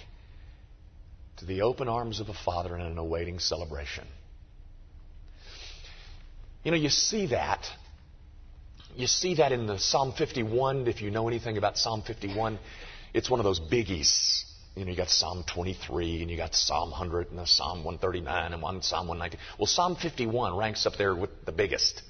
to 1.40 1.46
the 1.46 1.62
open 1.62 1.88
arms 1.88 2.20
of 2.20 2.28
a 2.28 2.34
father 2.34 2.74
in 2.76 2.82
an 2.82 2.98
awaiting 2.98 3.38
celebration. 3.38 4.06
You 6.62 6.70
know, 6.70 6.76
you 6.76 6.90
see 6.90 7.26
that. 7.28 7.66
You 8.94 9.06
see 9.06 9.36
that 9.36 9.50
in 9.50 9.66
the 9.66 9.78
Psalm 9.78 10.12
51. 10.12 10.86
If 10.86 11.00
you 11.00 11.10
know 11.10 11.28
anything 11.28 11.56
about 11.56 11.78
Psalm 11.78 12.02
51, 12.02 12.58
it's 13.14 13.30
one 13.30 13.40
of 13.40 13.44
those 13.44 13.58
biggies. 13.58 14.44
You 14.76 14.84
know, 14.84 14.90
you 14.90 14.96
got 14.96 15.08
Psalm 15.08 15.44
23 15.52 16.22
and 16.22 16.30
you 16.30 16.36
got 16.36 16.54
Psalm 16.54 16.90
100 16.90 17.30
and 17.30 17.48
Psalm 17.48 17.84
139 17.84 18.52
and 18.52 18.62
one 18.62 18.82
Psalm 18.82 19.08
119. 19.08 19.40
Well, 19.58 19.66
Psalm 19.66 19.96
51 19.96 20.56
ranks 20.56 20.84
up 20.84 20.96
there 20.98 21.14
with 21.14 21.30
the 21.46 21.52
biggest. 21.52 22.02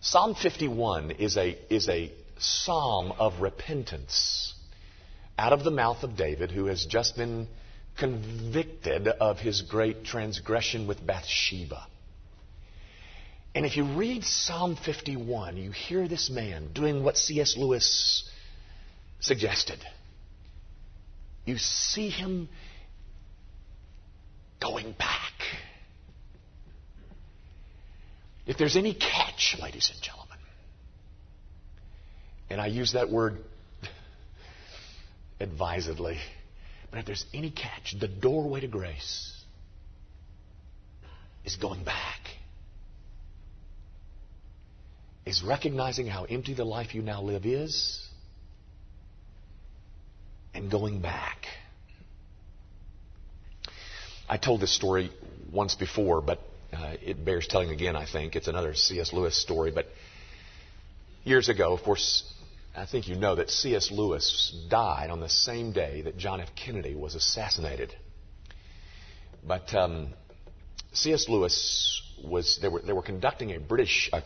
Psalm 0.00 0.36
51 0.36 1.10
is 1.12 1.36
a, 1.36 1.58
is 1.68 1.88
a 1.88 2.12
psalm 2.38 3.12
of 3.18 3.40
repentance 3.40 4.54
out 5.36 5.52
of 5.52 5.64
the 5.64 5.70
mouth 5.70 6.02
of 6.04 6.16
David, 6.16 6.52
who 6.52 6.66
has 6.66 6.86
just 6.86 7.16
been 7.16 7.48
convicted 7.98 9.08
of 9.08 9.38
his 9.38 9.62
great 9.62 10.04
transgression 10.04 10.86
with 10.86 11.04
Bathsheba. 11.04 11.86
And 13.54 13.64
if 13.64 13.76
you 13.76 13.84
read 13.84 14.22
Psalm 14.22 14.76
51, 14.76 15.56
you 15.56 15.70
hear 15.70 16.06
this 16.08 16.28
man 16.28 16.72
doing 16.74 17.02
what 17.02 17.16
C.S. 17.16 17.56
Lewis 17.56 18.28
suggested. 19.20 19.78
You 21.46 21.56
see 21.56 22.10
him 22.10 22.50
going 24.60 24.92
back. 24.92 25.32
If 28.46 28.58
there's 28.58 28.76
any 28.76 28.92
catch, 28.92 29.56
ladies 29.60 29.90
and 29.92 30.02
gentlemen, 30.02 30.36
and 32.50 32.60
I 32.60 32.66
use 32.66 32.92
that 32.92 33.10
word 33.10 33.38
advisedly, 35.40 36.18
but 36.90 37.00
if 37.00 37.06
there's 37.06 37.26
any 37.34 37.50
catch, 37.50 37.94
the 37.98 38.08
doorway 38.08 38.60
to 38.60 38.68
grace 38.68 39.32
is 41.44 41.56
going 41.56 41.84
back. 41.84 42.20
Is 45.24 45.42
recognizing 45.42 46.06
how 46.06 46.24
empty 46.24 46.54
the 46.54 46.64
life 46.64 46.94
you 46.94 47.02
now 47.02 47.20
live 47.20 47.46
is 47.46 48.06
and 50.54 50.70
going 50.70 51.00
back. 51.00 51.46
I 54.28 54.36
told 54.36 54.60
this 54.60 54.74
story 54.74 55.10
once 55.52 55.74
before, 55.74 56.20
but 56.20 56.40
uh, 56.72 56.94
it 57.02 57.24
bears 57.24 57.46
telling 57.46 57.70
again, 57.70 57.96
I 57.96 58.06
think. 58.06 58.36
It's 58.36 58.48
another 58.48 58.74
C.S. 58.74 59.12
Lewis 59.12 59.40
story. 59.40 59.70
But 59.70 59.86
years 61.24 61.48
ago, 61.48 61.72
of 61.72 61.82
course, 61.82 62.24
I 62.76 62.84
think 62.84 63.08
you 63.08 63.16
know 63.16 63.36
that 63.36 63.48
C.S. 63.48 63.90
Lewis 63.90 64.54
died 64.68 65.08
on 65.08 65.18
the 65.18 65.30
same 65.30 65.72
day 65.72 66.02
that 66.02 66.18
John 66.18 66.42
F. 66.42 66.50
Kennedy 66.54 66.94
was 66.94 67.14
assassinated. 67.14 67.94
But 69.42 69.74
um, 69.74 70.08
C.S. 70.92 71.26
Lewis 71.26 72.02
was 72.22 72.58
they 72.60 72.68
were 72.68 72.82
they 72.82 72.92
were 72.92 73.02
conducting 73.02 73.54
a 73.54 73.60
British 73.60 74.10
a, 74.12 74.22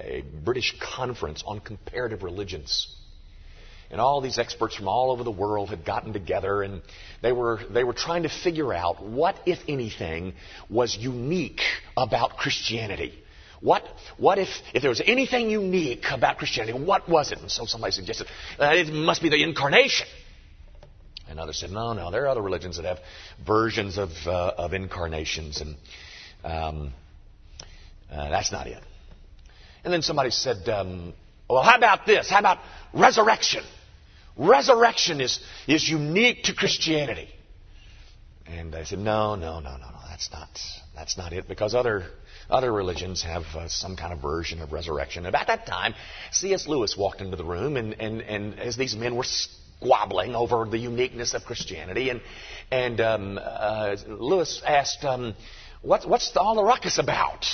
a 0.00 0.22
British 0.44 0.74
conference 0.80 1.42
on 1.46 1.60
comparative 1.60 2.22
religions. 2.22 2.94
And 3.90 4.02
all 4.02 4.20
these 4.20 4.38
experts 4.38 4.76
from 4.76 4.86
all 4.86 5.10
over 5.10 5.24
the 5.24 5.30
world 5.30 5.70
had 5.70 5.86
gotten 5.86 6.12
together 6.12 6.62
and 6.62 6.82
they 7.22 7.32
were, 7.32 7.58
they 7.70 7.84
were 7.84 7.94
trying 7.94 8.24
to 8.24 8.28
figure 8.28 8.74
out 8.74 9.02
what, 9.02 9.36
if 9.46 9.60
anything, 9.66 10.34
was 10.68 10.94
unique 10.94 11.62
about 11.96 12.36
Christianity. 12.36 13.24
What, 13.60 13.82
what 14.18 14.38
if, 14.38 14.48
if 14.72 14.82
there 14.82 14.90
was 14.90 15.02
anything 15.04 15.50
unique 15.50 16.04
about 16.12 16.38
Christianity, 16.38 16.78
what 16.78 17.08
was 17.08 17.32
it? 17.32 17.40
And 17.40 17.50
so 17.50 17.66
somebody 17.66 17.92
suggested, 17.92 18.28
uh, 18.58 18.70
it 18.74 18.92
must 18.92 19.20
be 19.20 19.30
the 19.30 19.42
incarnation. 19.42 20.06
And 21.28 21.38
others 21.40 21.58
said, 21.58 21.70
no, 21.70 21.92
no, 21.92 22.10
there 22.10 22.24
are 22.24 22.28
other 22.28 22.42
religions 22.42 22.76
that 22.76 22.84
have 22.84 23.00
versions 23.44 23.98
of, 23.98 24.10
uh, 24.26 24.54
of 24.56 24.72
incarnations, 24.72 25.60
and 25.60 25.76
um, 26.42 26.92
uh, 28.10 28.30
that's 28.30 28.50
not 28.52 28.66
it. 28.66 28.82
And 29.84 29.92
then 29.92 30.02
somebody 30.02 30.30
said, 30.30 30.68
um, 30.68 31.12
well, 31.48 31.62
how 31.62 31.76
about 31.76 32.06
this? 32.06 32.30
How 32.30 32.38
about 32.38 32.58
resurrection? 32.94 33.64
Resurrection 34.36 35.20
is, 35.20 35.40
is 35.66 35.88
unique 35.88 36.44
to 36.44 36.54
Christianity. 36.54 37.28
And 38.48 38.74
I 38.74 38.84
said, 38.84 38.98
no, 38.98 39.34
no, 39.34 39.60
no, 39.60 39.72
no, 39.76 39.90
no, 39.90 39.98
that's 40.08 40.30
not, 40.32 40.48
that's 40.94 41.18
not 41.18 41.32
it, 41.32 41.48
because 41.48 41.74
other, 41.74 42.04
other 42.48 42.72
religions 42.72 43.22
have 43.22 43.42
uh, 43.54 43.68
some 43.68 43.94
kind 43.94 44.12
of 44.12 44.20
version 44.20 44.62
of 44.62 44.72
resurrection. 44.72 45.26
About 45.26 45.48
that 45.48 45.66
time, 45.66 45.94
C.S. 46.32 46.66
Lewis 46.66 46.96
walked 46.96 47.20
into 47.20 47.36
the 47.36 47.44
room, 47.44 47.76
and, 47.76 47.94
and, 48.00 48.22
and 48.22 48.58
as 48.58 48.76
these 48.76 48.96
men 48.96 49.16
were 49.16 49.24
squabbling 49.24 50.34
over 50.34 50.64
the 50.64 50.78
uniqueness 50.78 51.34
of 51.34 51.44
Christianity, 51.44 52.08
and, 52.08 52.22
and 52.70 53.00
um, 53.02 53.38
uh, 53.42 53.96
Lewis 54.06 54.62
asked, 54.66 55.04
um, 55.04 55.34
what, 55.82 56.08
what's 56.08 56.34
all 56.36 56.54
the 56.54 56.64
ruckus 56.64 56.98
about? 56.98 57.44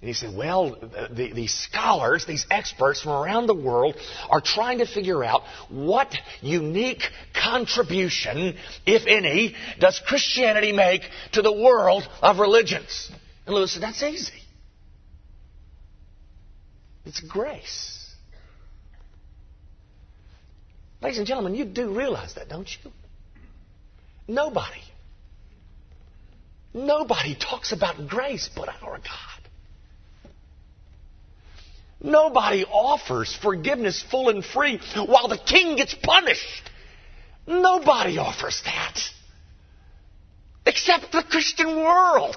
And 0.00 0.08
he 0.08 0.14
said, 0.14 0.36
well, 0.36 0.76
the, 1.10 1.32
these 1.34 1.54
scholars, 1.54 2.26
these 2.26 2.46
experts 2.50 3.00
from 3.00 3.12
around 3.12 3.46
the 3.46 3.54
world 3.54 3.96
are 4.28 4.42
trying 4.42 4.78
to 4.78 4.86
figure 4.86 5.24
out 5.24 5.42
what 5.70 6.14
unique 6.42 7.02
contribution, 7.34 8.56
if 8.84 9.06
any, 9.06 9.54
does 9.80 10.00
Christianity 10.06 10.72
make 10.72 11.02
to 11.32 11.40
the 11.40 11.52
world 11.52 12.06
of 12.20 12.38
religions? 12.38 13.10
And 13.46 13.54
Lewis 13.54 13.72
said, 13.72 13.82
that's 13.82 14.02
easy. 14.02 14.34
It's 17.06 17.20
grace. 17.20 18.14
Ladies 21.00 21.18
and 21.18 21.26
gentlemen, 21.26 21.54
you 21.54 21.64
do 21.64 21.96
realize 21.96 22.34
that, 22.34 22.48
don't 22.48 22.68
you? 22.68 22.90
Nobody. 24.28 24.82
Nobody 26.74 27.34
talks 27.34 27.72
about 27.72 28.08
grace 28.08 28.50
but 28.54 28.68
our 28.82 28.98
God. 28.98 29.35
Nobody 32.00 32.64
offers 32.64 33.34
forgiveness 33.34 34.04
full 34.10 34.28
and 34.28 34.44
free 34.44 34.80
while 34.94 35.28
the 35.28 35.38
king 35.38 35.76
gets 35.76 35.94
punished. 35.94 36.70
Nobody 37.46 38.18
offers 38.18 38.60
that. 38.64 39.00
Except 40.66 41.12
the 41.12 41.22
Christian 41.22 41.76
world. 41.76 42.36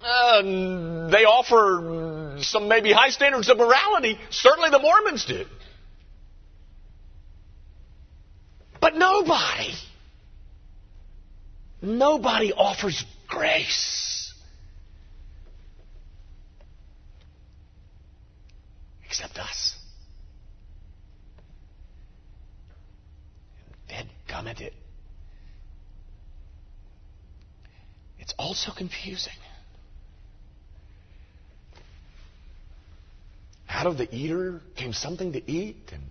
Uh, 0.00 0.42
they 1.10 1.24
offer 1.24 2.38
some 2.40 2.68
maybe 2.68 2.92
high 2.92 3.10
standards 3.10 3.48
of 3.48 3.58
morality. 3.58 4.18
Certainly 4.30 4.70
the 4.70 4.78
Mormons 4.78 5.24
do. 5.24 5.44
But 8.80 8.96
nobody, 8.96 9.74
nobody 11.80 12.52
offers 12.52 13.04
grace. 13.28 14.11
Except 19.12 19.36
us. 19.36 19.74
And 23.90 24.08
gummit 24.26 24.62
it. 24.62 24.72
It's 28.18 28.32
also 28.38 28.72
confusing. 28.72 29.34
Out 33.68 33.86
of 33.86 33.98
the 33.98 34.08
eater 34.14 34.62
came 34.76 34.94
something 34.94 35.32
to 35.34 35.50
eat, 35.50 35.90
and 35.92 36.04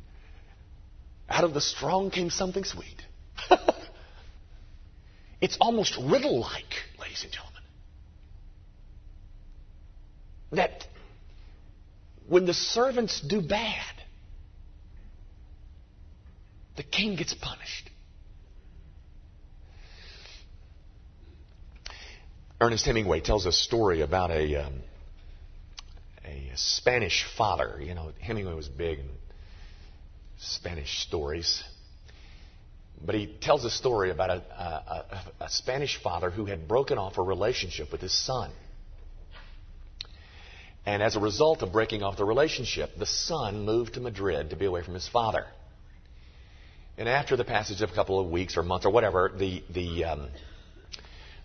out 1.28 1.44
of 1.44 1.56
the 1.56 1.62
strong 1.62 2.12
came 2.12 2.30
something 2.30 2.64
sweet. 2.64 3.02
it's 5.42 5.58
almost 5.60 5.98
riddle 5.98 6.42
like, 6.42 6.76
ladies 7.00 7.24
and 7.24 7.32
gentlemen. 7.32 7.64
That 10.52 10.86
when 12.32 12.46
the 12.46 12.54
servants 12.54 13.20
do 13.20 13.42
bad, 13.42 13.94
the 16.78 16.84
king 16.84 17.18
gets 17.18 17.34
punished. 17.34 17.90
Ernest 22.62 22.86
Hemingway 22.86 23.20
tells 23.20 23.46
a 23.46 23.52
story 23.52 24.00
about 24.00 24.32
a, 24.32 24.64
um, 24.64 24.76
a 26.24 26.52
Spanish 26.56 27.26
father. 27.38 27.82
You 27.82 27.96
know, 27.96 28.14
Hemingway 28.22 28.54
was 28.54 28.70
big 28.70 29.00
in 29.00 29.10
Spanish 30.40 31.02
stories. 31.06 31.62
But 33.06 33.16
he 33.16 33.28
tells 33.42 33.66
a 33.66 33.70
story 33.70 34.10
about 34.10 34.30
a, 34.30 34.36
a, 34.36 35.22
a, 35.42 35.50
Spanish 35.50 36.02
father 36.02 36.30
who 36.30 36.46
had 36.46 36.66
broken 36.66 36.98
off 36.98 37.18
a 37.18 37.24
relationship 37.24 37.92
with 37.92 38.00
his 38.00 38.14
son. 38.14 38.52
And 40.86 41.04
as 41.04 41.16
a 41.16 41.20
result 41.20 41.62
of 41.62 41.72
breaking 41.72 42.02
off 42.02 42.18
the 42.18 42.26
relationship, 42.26 42.92
the 42.98 43.06
son 43.06 43.66
moved 43.66 43.94
to 43.96 44.00
Madrid 44.00 44.50
to 44.50 44.56
be 44.56 44.66
away 44.66 44.84
from 44.84 44.96
his 44.96 45.08
father. 45.08 45.46
And 46.98 47.08
after 47.08 47.36
the 47.36 47.46
passage 47.46 47.82
of 47.82 47.92
a 47.92 47.94
couple 47.94 48.20
of 48.20 48.30
weeks 48.30 48.58
or 48.58 48.64
months 48.64 48.86
or 48.86 48.92
whatever, 48.92 49.32
the, 49.36 49.64
the, 49.70 50.06
um, 50.06 50.28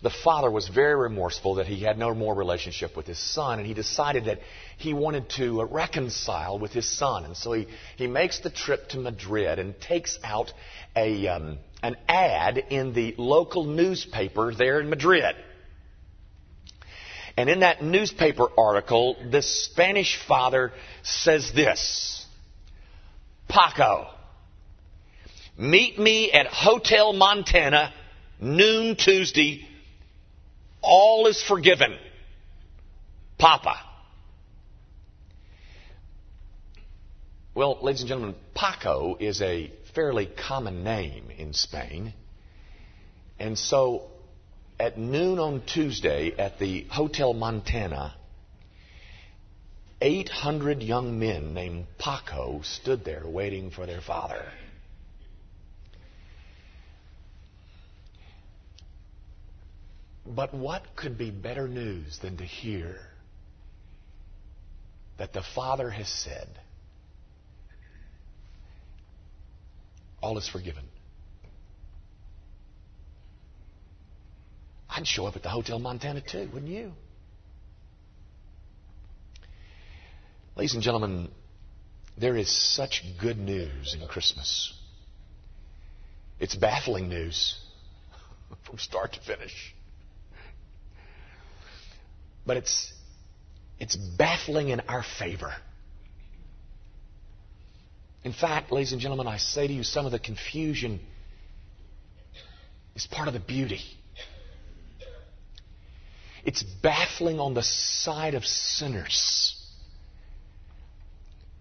the 0.01 0.09
father 0.09 0.51
was 0.51 0.67
very 0.67 0.95
remorseful 0.95 1.55
that 1.55 1.67
he 1.67 1.83
had 1.83 1.97
no 1.97 2.13
more 2.13 2.35
relationship 2.35 2.95
with 2.97 3.07
his 3.07 3.17
son, 3.17 3.59
and 3.59 3.67
he 3.67 3.73
decided 3.73 4.25
that 4.25 4.39
he 4.77 4.93
wanted 4.93 5.29
to 5.31 5.63
reconcile 5.65 6.59
with 6.59 6.71
his 6.71 6.89
son. 6.97 7.25
And 7.25 7.37
so 7.37 7.53
he, 7.53 7.67
he 7.95 8.07
makes 8.07 8.39
the 8.39 8.49
trip 8.49 8.89
to 8.89 8.99
Madrid 8.99 9.59
and 9.59 9.79
takes 9.79 10.19
out 10.23 10.51
a, 10.95 11.27
um, 11.27 11.59
an 11.81 11.95
ad 12.07 12.57
in 12.57 12.93
the 12.93 13.15
local 13.17 13.65
newspaper 13.65 14.53
there 14.53 14.79
in 14.79 14.89
Madrid. 14.89 15.35
And 17.37 17.51
in 17.51 17.59
that 17.59 17.83
newspaper 17.83 18.47
article, 18.57 19.15
this 19.31 19.65
Spanish 19.65 20.19
father 20.27 20.73
says 21.03 21.51
this 21.53 22.25
Paco, 23.47 24.07
meet 25.55 25.99
me 25.99 26.31
at 26.31 26.47
Hotel 26.47 27.13
Montana, 27.13 27.93
noon 28.41 28.95
Tuesday. 28.95 29.67
All 30.81 31.27
is 31.27 31.41
forgiven. 31.43 31.95
Papa. 33.37 33.75
Well, 37.53 37.77
ladies 37.81 38.01
and 38.01 38.07
gentlemen, 38.07 38.35
Paco 38.55 39.15
is 39.19 39.41
a 39.41 39.71
fairly 39.93 40.27
common 40.27 40.83
name 40.83 41.31
in 41.35 41.53
Spain. 41.53 42.13
And 43.39 43.57
so 43.57 44.09
at 44.79 44.97
noon 44.97 45.39
on 45.39 45.63
Tuesday 45.65 46.33
at 46.37 46.59
the 46.59 46.85
Hotel 46.89 47.33
Montana, 47.33 48.15
800 50.01 50.83
young 50.83 51.17
men 51.17 51.53
named 51.53 51.87
Paco 51.97 52.61
stood 52.61 53.03
there 53.03 53.23
waiting 53.25 53.71
for 53.71 53.85
their 53.87 54.01
father. 54.01 54.45
But 60.25 60.53
what 60.53 60.95
could 60.95 61.17
be 61.17 61.31
better 61.31 61.67
news 61.67 62.19
than 62.19 62.37
to 62.37 62.43
hear 62.43 62.97
that 65.17 65.33
the 65.33 65.41
Father 65.55 65.89
has 65.89 66.09
said, 66.09 66.47
All 70.21 70.37
is 70.37 70.47
forgiven. 70.47 70.83
I'd 74.97 75.05
show 75.05 75.27
up 75.27 75.35
at 75.35 75.43
the 75.43 75.49
Hotel 75.49 75.77
Montana 75.77 76.21
too, 76.21 76.49
wouldn't 76.51 76.71
you? 76.71 76.91
Ladies 80.55 80.73
and 80.73 80.81
gentlemen, 80.81 81.29
there 82.17 82.35
is 82.35 82.49
such 82.49 83.03
good 83.21 83.37
news 83.37 83.93
in 83.93 84.07
Christmas. 84.07 84.73
It's 86.39 86.55
baffling 86.55 87.09
news 87.09 87.59
from 88.65 88.79
start 88.79 89.13
to 89.13 89.19
finish. 89.19 89.75
But 92.43 92.57
it's, 92.57 92.91
it's 93.79 93.95
baffling 93.95 94.69
in 94.69 94.79
our 94.79 95.03
favor. 95.19 95.53
In 98.23 98.33
fact, 98.33 98.71
ladies 98.71 98.93
and 98.93 98.99
gentlemen, 98.99 99.27
I 99.27 99.37
say 99.37 99.67
to 99.67 99.73
you, 99.73 99.83
some 99.83 100.07
of 100.07 100.11
the 100.11 100.17
confusion 100.17 100.99
is 102.95 103.05
part 103.05 103.27
of 103.27 103.35
the 103.35 103.39
beauty. 103.39 103.81
It's 106.47 106.63
baffling 106.63 107.41
on 107.41 107.53
the 107.53 107.61
side 107.61 108.33
of 108.33 108.45
sinners. 108.45 109.53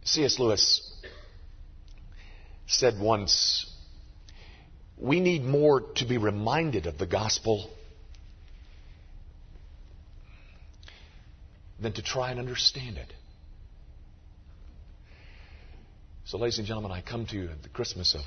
C.S. 0.05 0.39
Lewis 0.39 0.95
said 2.69 3.01
once, 3.01 3.69
we 4.97 5.19
need 5.19 5.43
more 5.43 5.81
to 5.97 6.05
be 6.05 6.19
reminded 6.19 6.87
of 6.87 6.99
the 6.99 7.07
gospel 7.07 7.69
than 11.81 11.93
to 11.95 12.03
try 12.03 12.31
and 12.31 12.39
understand 12.39 12.97
it. 12.97 13.13
So, 16.27 16.39
ladies 16.39 16.59
and 16.59 16.67
gentlemen, 16.67 16.93
I 16.93 17.01
come 17.01 17.27
to 17.27 17.37
you 17.37 17.49
at 17.49 17.61
the 17.65 17.69
Christmas 17.71 18.15
of 18.15 18.21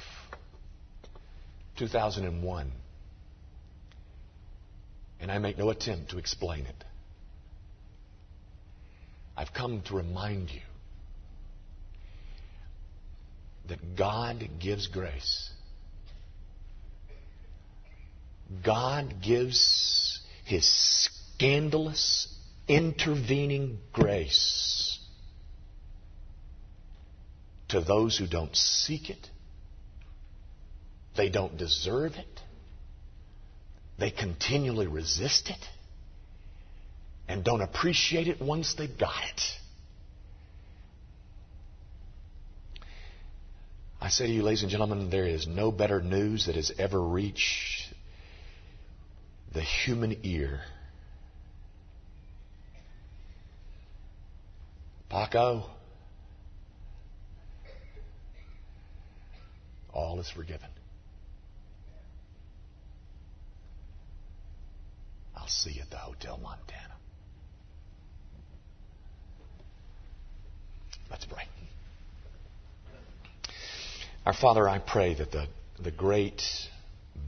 2001, 1.78 2.72
and 5.20 5.32
I 5.32 5.38
make 5.38 5.58
no 5.58 5.70
attempt 5.70 6.12
to 6.12 6.18
explain 6.18 6.66
it. 6.66 6.84
I've 9.36 9.54
come 9.54 9.82
to 9.88 9.96
remind 9.96 10.50
you 10.50 10.62
that 13.68 13.96
God 13.96 14.44
gives 14.60 14.88
grace. 14.88 15.50
God 18.66 19.22
gives 19.22 20.20
His 20.44 20.66
scandalous, 20.66 22.34
intervening 22.68 23.80
grace 23.94 25.00
to 27.70 27.80
those 27.82 28.18
who 28.18 28.28
don't 28.28 28.56
seek 28.56 29.10
it. 29.10 29.30
They 31.16 31.30
don't 31.30 31.58
deserve 31.58 32.14
it. 32.14 32.39
They 34.00 34.12
continually 34.12 34.88
resist 34.88 35.50
it 35.50 35.66
and 37.28 37.44
don't 37.44 37.62
appreciate 37.62 38.28
it 38.28 38.42
once 38.42 38.74
they've 38.76 38.98
got 38.98 39.22
it. 39.34 39.42
I 44.02 44.08
say 44.08 44.28
to 44.28 44.32
you, 44.32 44.42
ladies 44.42 44.62
and 44.62 44.72
gentlemen, 44.72 45.10
there 45.10 45.28
is 45.28 45.46
no 45.46 45.72
better 45.72 46.02
news 46.02 46.46
that 46.46 46.56
has 46.56 46.72
ever 46.80 47.02
reached 47.02 47.94
the 49.54 49.62
human 49.62 50.18
ear. 50.24 50.62
Paco, 55.10 55.66
all 59.94 60.20
is 60.22 60.30
forgiven. 60.30 60.70
See 65.50 65.72
you 65.72 65.82
at 65.82 65.90
the 65.90 65.98
Hotel 65.98 66.38
Montana. 66.38 66.96
Let's 71.10 71.26
pray. 71.26 71.44
Our 74.26 74.34
Father, 74.34 74.70
I 74.70 74.80
pray 74.80 75.16
that 75.16 75.32
the, 75.32 75.48
the 75.82 75.92
great 75.92 76.42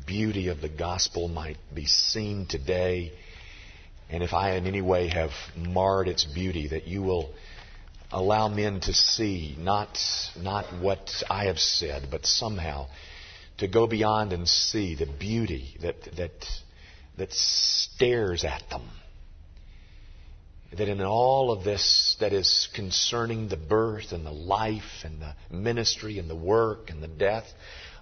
beauty 0.06 0.50
of 0.50 0.62
the 0.62 0.70
gospel 0.70 1.28
might 1.28 1.58
be 1.74 1.86
seen 1.86 2.46
today. 2.48 3.12
And 4.10 4.24
if 4.24 4.34
I 4.34 4.52
in 4.52 4.68
any 4.68 4.82
way 4.82 5.08
have 5.08 5.32
marred 5.56 6.08
its 6.08 6.26
beauty, 6.26 6.68
that 6.68 6.88
you 6.88 7.02
will 7.02 7.34
allow 8.12 8.50
men 8.50 8.82
to 8.82 8.94
see 8.94 9.56
not, 9.58 9.98
not 10.38 10.66
what 10.80 11.10
I 11.30 11.46
have 11.46 11.60
said, 11.60 12.10
but 12.12 12.26
somehow 12.26 12.88
to 13.58 13.68
go 13.68 13.88
beyond 13.88 14.34
and 14.34 14.48
see 14.48 14.96
the 14.96 15.06
beauty 15.06 15.78
that, 15.82 16.04
that, 16.18 16.46
that 17.18 17.34
stares 17.34 18.44
at 18.44 18.64
them. 18.70 18.88
That 20.78 20.88
in 20.88 21.02
all 21.02 21.52
of 21.52 21.64
this 21.64 22.16
that 22.20 22.32
is 22.32 22.70
concerning 22.74 23.50
the 23.50 23.58
birth 23.58 24.14
and 24.14 24.26
the 24.26 24.32
life 24.32 25.04
and 25.04 25.22
the 25.22 25.36
ministry 25.50 26.18
and 26.18 26.30
the 26.30 26.36
work 26.36 26.90
and 26.90 27.04
the 27.04 27.10
death 27.10 27.46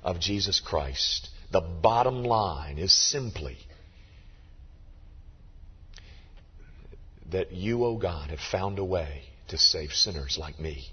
of 0.03 0.19
Jesus 0.19 0.59
Christ, 0.59 1.29
the 1.51 1.61
bottom 1.61 2.23
line 2.23 2.77
is 2.77 2.93
simply 2.93 3.57
that 7.31 7.51
you, 7.51 7.83
O 7.83 7.89
oh 7.89 7.97
God, 7.97 8.29
have 8.29 8.39
found 8.39 8.79
a 8.79 8.85
way 8.85 9.23
to 9.49 9.57
save 9.57 9.91
sinners 9.91 10.37
like 10.39 10.59
me. 10.59 10.85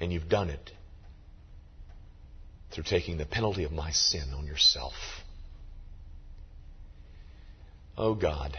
And 0.00 0.12
you've 0.12 0.28
done 0.28 0.50
it 0.50 0.70
through 2.72 2.84
taking 2.84 3.18
the 3.18 3.26
penalty 3.26 3.64
of 3.64 3.72
my 3.72 3.90
sin 3.90 4.32
on 4.34 4.46
yourself. 4.46 4.94
Oh 8.02 8.14
God, 8.14 8.58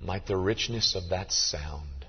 might 0.00 0.24
the 0.28 0.36
richness 0.36 0.94
of 0.94 1.08
that 1.08 1.32
sound 1.32 2.06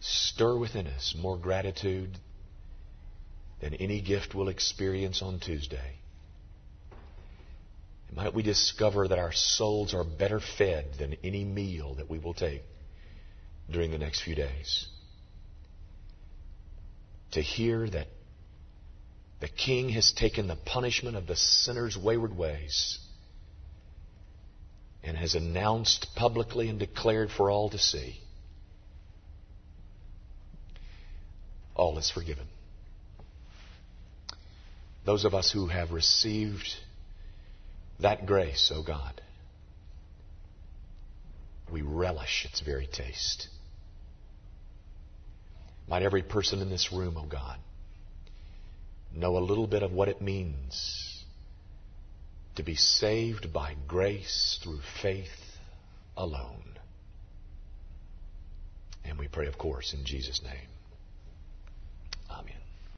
stir 0.00 0.56
within 0.56 0.86
us 0.86 1.14
more 1.20 1.36
gratitude 1.36 2.16
than 3.60 3.74
any 3.74 4.00
gift 4.00 4.34
we'll 4.34 4.48
experience 4.48 5.20
on 5.20 5.40
Tuesday. 5.40 5.98
Might 8.16 8.32
we 8.32 8.42
discover 8.42 9.06
that 9.06 9.18
our 9.18 9.32
souls 9.32 9.92
are 9.92 10.04
better 10.04 10.40
fed 10.40 10.94
than 10.98 11.18
any 11.22 11.44
meal 11.44 11.96
that 11.96 12.08
we 12.08 12.18
will 12.18 12.32
take 12.32 12.62
during 13.70 13.90
the 13.90 13.98
next 13.98 14.22
few 14.22 14.34
days. 14.34 14.86
To 17.32 17.42
hear 17.42 17.86
that 17.90 18.08
the 19.44 19.48
King 19.50 19.90
has 19.90 20.10
taken 20.10 20.46
the 20.46 20.56
punishment 20.56 21.18
of 21.18 21.26
the 21.26 21.36
sinner's 21.36 21.98
wayward 21.98 22.34
ways 22.34 22.98
and 25.02 25.18
has 25.18 25.34
announced 25.34 26.06
publicly 26.16 26.70
and 26.70 26.78
declared 26.78 27.30
for 27.30 27.50
all 27.50 27.68
to 27.68 27.78
see 27.78 28.18
all 31.76 31.98
is 31.98 32.10
forgiven. 32.10 32.46
Those 35.04 35.26
of 35.26 35.34
us 35.34 35.52
who 35.52 35.66
have 35.66 35.90
received 35.90 36.76
that 38.00 38.24
grace, 38.24 38.72
O 38.74 38.78
oh 38.78 38.82
God, 38.82 39.20
we 41.70 41.82
relish 41.82 42.46
its 42.48 42.60
very 42.60 42.86
taste. 42.86 43.48
Might 45.86 46.02
every 46.02 46.22
person 46.22 46.62
in 46.62 46.70
this 46.70 46.90
room, 46.90 47.18
O 47.18 47.24
oh 47.24 47.26
God, 47.26 47.58
know 49.16 49.36
a 49.36 49.38
little 49.38 49.66
bit 49.66 49.82
of 49.82 49.92
what 49.92 50.08
it 50.08 50.20
means 50.20 51.24
to 52.56 52.62
be 52.62 52.74
saved 52.74 53.52
by 53.52 53.74
grace 53.86 54.58
through 54.62 54.80
faith 55.02 55.28
alone. 56.16 56.78
And 59.04 59.18
we 59.18 59.28
pray, 59.28 59.46
of 59.46 59.58
course, 59.58 59.92
in 59.92 60.04
Jesus' 60.04 60.40
name. 60.42 60.73